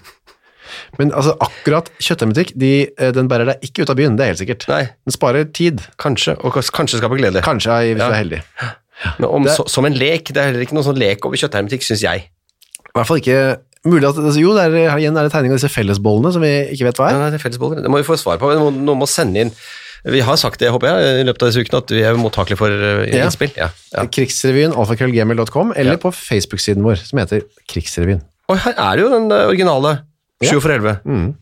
[0.99, 2.71] Men altså, akkurat kjøtthermetikk, de,
[3.01, 4.67] eh, den bærer deg ikke ut av byen, det er helt sikkert.
[4.69, 5.81] Nei, Den sparer tid.
[5.99, 7.41] kanskje, og kanskje skaper glede.
[7.43, 8.09] Kanskje hvis Ja.
[8.09, 8.43] du er heldig.
[9.19, 10.25] Men om, Det- så, som en lek.
[10.27, 12.29] Det er heller ikke noe sånn lek over kjøtthermetikk, syns jeg.
[12.29, 15.59] I hvert fall ikke mulig at altså, Jo, det er, igjen er det tegning av
[15.59, 17.19] disse fellesbollene som vi ikke vet hva Ja, er.
[17.21, 17.83] nei, det er fellesboller.
[17.83, 18.53] Det må vi få svar på.
[18.53, 19.53] Noen noen må sende inn
[20.07, 22.61] Vi har sagt det, håper jeg, i løpet av disse ukene, at vi er mottakelige
[22.61, 23.51] for eh, innspill.
[23.59, 23.71] Ja.
[23.95, 24.05] Ja.
[24.15, 28.23] Krigsrevyen, alfakrøllgmail.com, eller på Facebook-siden vår, som heter Krigsrevyen.
[28.49, 29.97] Og her er det jo den eh, originale
[30.45, 31.01] 7 for 11.
[31.05, 31.33] Mm.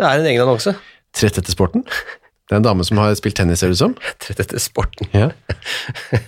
[0.00, 0.74] Det er en egen annonse.
[1.16, 1.84] Trett etter sporten.
[1.86, 3.94] Det er en dame som har spilt tennis, ser det ut som.
[4.24, 5.10] Trett etter sporten.
[5.14, 5.30] Ja.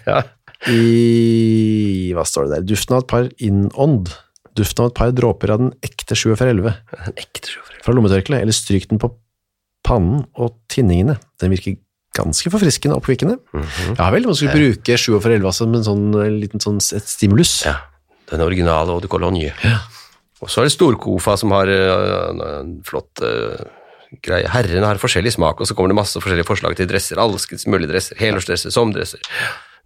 [0.06, 0.22] Ja.
[0.70, 2.66] I Hva står det der?
[2.70, 4.12] Duften av et par innånd.
[4.54, 6.70] Duften av et par dråper av den ekte 7 for 11
[7.08, 7.82] Den ekte 7 for 11.
[7.82, 9.10] fra lommetørkleet, eller stryk den på
[9.86, 11.18] pannen og tinningene.
[11.42, 11.78] Den virker
[12.16, 13.38] ganske forfriskende og oppkvikkende.
[13.52, 13.96] Mhm.
[13.98, 17.08] Ja vel, man skulle bruke 7 for 11 som en sånn en liten sånn et
[17.08, 17.62] stimulus.
[17.66, 17.78] Ja,
[18.30, 19.52] den originale Eau de Cologne.
[20.42, 23.60] Og så er det Storkofa som har uh, en, flott uh,
[24.24, 24.48] greie.
[24.50, 27.20] Herrene har forskjellig smak, og så kommer det masse forskjellige forslag til dresser.
[27.22, 29.22] Alskens mulige dresser, helårsdresser, somdresser.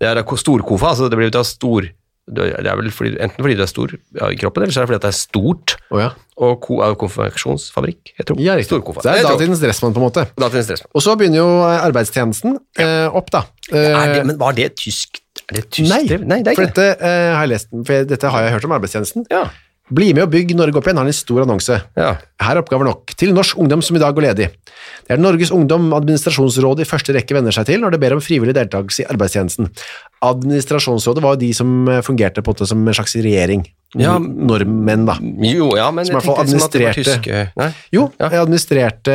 [0.01, 1.91] Det er Storkofa, altså det blir ut av stor
[2.27, 4.87] det er vel fordi, enten fordi du er stor ja, i kroppen, eller så er
[4.87, 6.09] det fordi at det er stort, Oh, ja.
[6.43, 8.41] og ko er jo konfeksjonsfabrikk, jeg tror.
[8.43, 8.81] ja, riktig.
[9.03, 10.25] Det er datidens dressmann, på en måte.
[10.37, 10.91] Datidens dressmann.
[10.99, 13.45] Og så begynner jo eh, arbeidstjenesten eh, opp, da.
[13.71, 15.21] Er det, Eh, men var det tysk?
[15.51, 16.03] Er det tysk Nei.
[16.27, 18.65] Nei, det er ikke for dette, eh, har jeg lest, for dette har jeg hørt
[18.69, 19.27] om arbeidstjenesten.
[19.31, 19.45] Ja.
[19.87, 21.77] Bli med og bygg Norge opp igjen, har en stor annonse.
[21.95, 22.17] Ja.
[22.43, 24.49] Her er oppgaver nok til norsk ungdom som i dag går ledig.
[25.07, 28.23] Det er Norges Ungdom Administrasjonsråd i første rekke vender seg til når det ber om
[28.25, 29.71] frivillig deltakelse i arbeidstjenesten.
[30.27, 33.63] Administrasjonsrådet var jo de som eh, fungerte på en måte som en slags regjering.
[33.99, 34.19] Ja.
[34.21, 35.15] Nordmenn, da.
[35.47, 37.69] Jo, ja, men Som jeg tenkte liksom at det var tyske Nei?
[37.95, 38.29] Jo, Ja.
[38.35, 39.15] jeg administrerte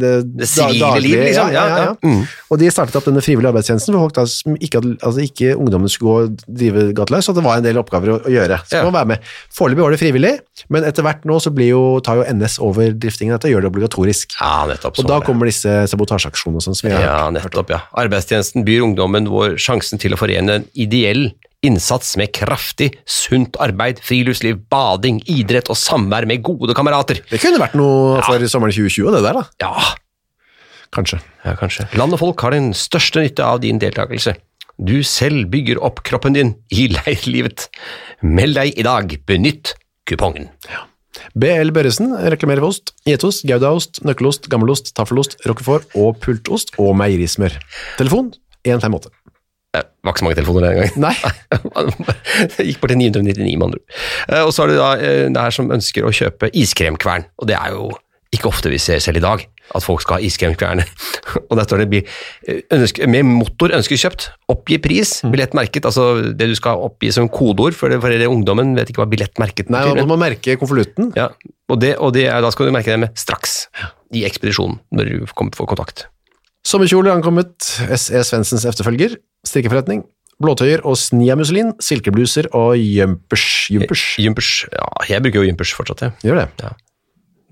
[0.00, 1.50] det, Det sivile liv, liksom.
[1.52, 1.94] Ja, ja, ja.
[2.04, 2.22] Mm.
[2.50, 5.88] Og de startet opp denne frivillige arbeidstjenesten for folk da, som ikke, altså ikke ungdommen
[5.90, 8.60] skulle gå og drive gateløs, og det var en del oppgaver å, å gjøre.
[8.70, 8.84] Så Ja.
[8.84, 9.18] man være med.
[9.56, 10.32] Foreløpig var det frivillig,
[10.68, 13.66] men etter hvert nå så blir jo, tar jo NS over driftingen dette og gjør
[13.66, 14.36] det obligatorisk.
[14.40, 14.98] Ja, nettopp.
[15.02, 17.80] Og da kommer disse sabotasjeaksjonene og sånn som vi har Ja, nettopp, ja.
[17.96, 21.32] Arbeidstjenesten byr ungdommen vår sjansen til å forene en ideell
[21.66, 27.20] innsats med kraftig, sunt arbeid, friluftsliv, bading, idrett og samvær med gode kamerater.
[27.30, 29.46] Det kunne vært noe for sommeren 2020, det der da.
[29.64, 29.90] Ja,
[30.90, 31.20] Kanskje.
[31.44, 31.84] ja, kanskje.
[31.94, 34.32] Land og folk har den største nytte av din deltakelse.
[34.80, 37.68] Du selv bygger opp kroppen din i leirlivet.
[38.26, 39.74] Meld deg i dag, benytt
[40.08, 40.48] kupongen.
[40.66, 40.86] Ja.
[41.38, 47.54] BL Børresen reklamerer for ost, getost, goudaost, nøkkelost, gammelost, taffelost, roquefort og pultost og meierismør.
[48.00, 48.32] Telefon
[48.66, 49.12] 158.
[49.70, 51.02] Det var ikke så mange telefoner den gangen.
[51.04, 51.14] Nei,
[52.56, 53.98] Det gikk bort til 999 med andre ord.
[54.28, 57.50] Eh, Og så har du da eh, det her som ønsker å kjøpe iskremkvern, og
[57.50, 57.90] det er jo
[58.34, 59.40] ikke ofte vi ser selv i dag,
[59.74, 60.82] at folk skal ha iskremkvern.
[61.50, 62.02] Og der står det
[62.46, 66.04] eh, ønske, med motor ønsker kjøpt, oppgi pris, billettmerket, altså
[66.38, 69.70] det du skal oppgi som kodeord, for, det- for det ungdommen vet ikke hva billettmerket.
[69.74, 71.10] Nei, man må man merke konvolutten.
[71.18, 71.28] Ja,
[71.70, 73.64] og, det, og det er, da skal du merke det med straks,
[74.14, 76.06] i ekspedisjonen, når du får kontakt.
[76.66, 77.54] Sommerkjole ankommet,
[77.96, 78.20] S.E.
[78.26, 79.14] Svensens efterfølger,
[79.50, 80.04] strikkeforretning,
[80.40, 83.46] blåtøyer og sniamusselin, silkebluser og jumpers.
[83.74, 84.04] Jumpers.
[84.22, 86.14] Jumpers, ja, jeg bruker jo jumpers fortsatt, jeg.
[86.30, 86.70] Gjør det.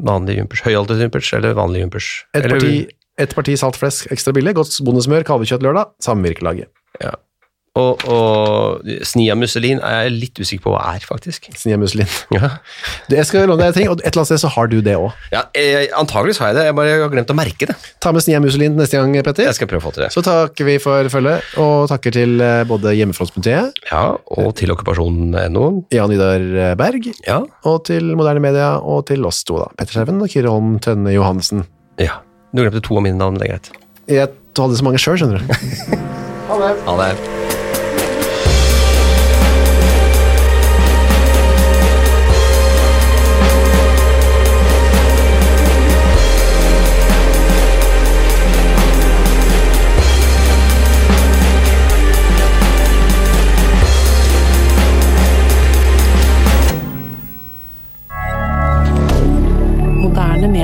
[0.09, 2.09] Vanlig jumpers, høyaltet jumpers, eller vanlig jumpers.
[2.33, 2.75] Et Eller- parti,
[3.19, 6.71] et parti saltflesk ekstra billig, godt bondesmør, kalvekjøtt lørdag, samvirkelaget.
[7.03, 7.17] Ja.
[7.79, 11.47] Og, og Snia Musselin er jeg litt usikker på hva er, faktisk.
[11.61, 12.09] Sniamusselin.
[12.35, 12.49] Ja,
[13.09, 14.79] Du, Jeg skal låne deg en ting, og et eller annet sted så har du
[14.83, 15.13] det også.
[15.33, 17.77] ja jeg, Antageligvis har jeg det, jeg bare har glemt å merke det.
[18.03, 19.47] Ta med snia musselin neste gang, Petter.
[19.49, 20.11] Jeg skal prøve å få til det.
[20.17, 24.03] Så takker vi for følget, og takker til eh, både Hjemmefrontsmuseet, Ja,
[24.35, 25.67] Og til okkupasjon.no.
[25.95, 27.41] Jan Idar eh, Berg, Ja.
[27.69, 29.71] og til Moderne Media, og til oss to, da.
[29.79, 31.67] Petter Skjerven og Kyrre Holm Tønne Johannessen.
[32.03, 32.19] ja.
[32.49, 33.67] Du glemte to av mine navn, det er greit.
[34.09, 35.53] Jeg hadde så mange sjøl, skjønner du.
[36.49, 36.57] Ha
[36.97, 37.38] det.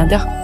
[0.04, 0.43] Canada.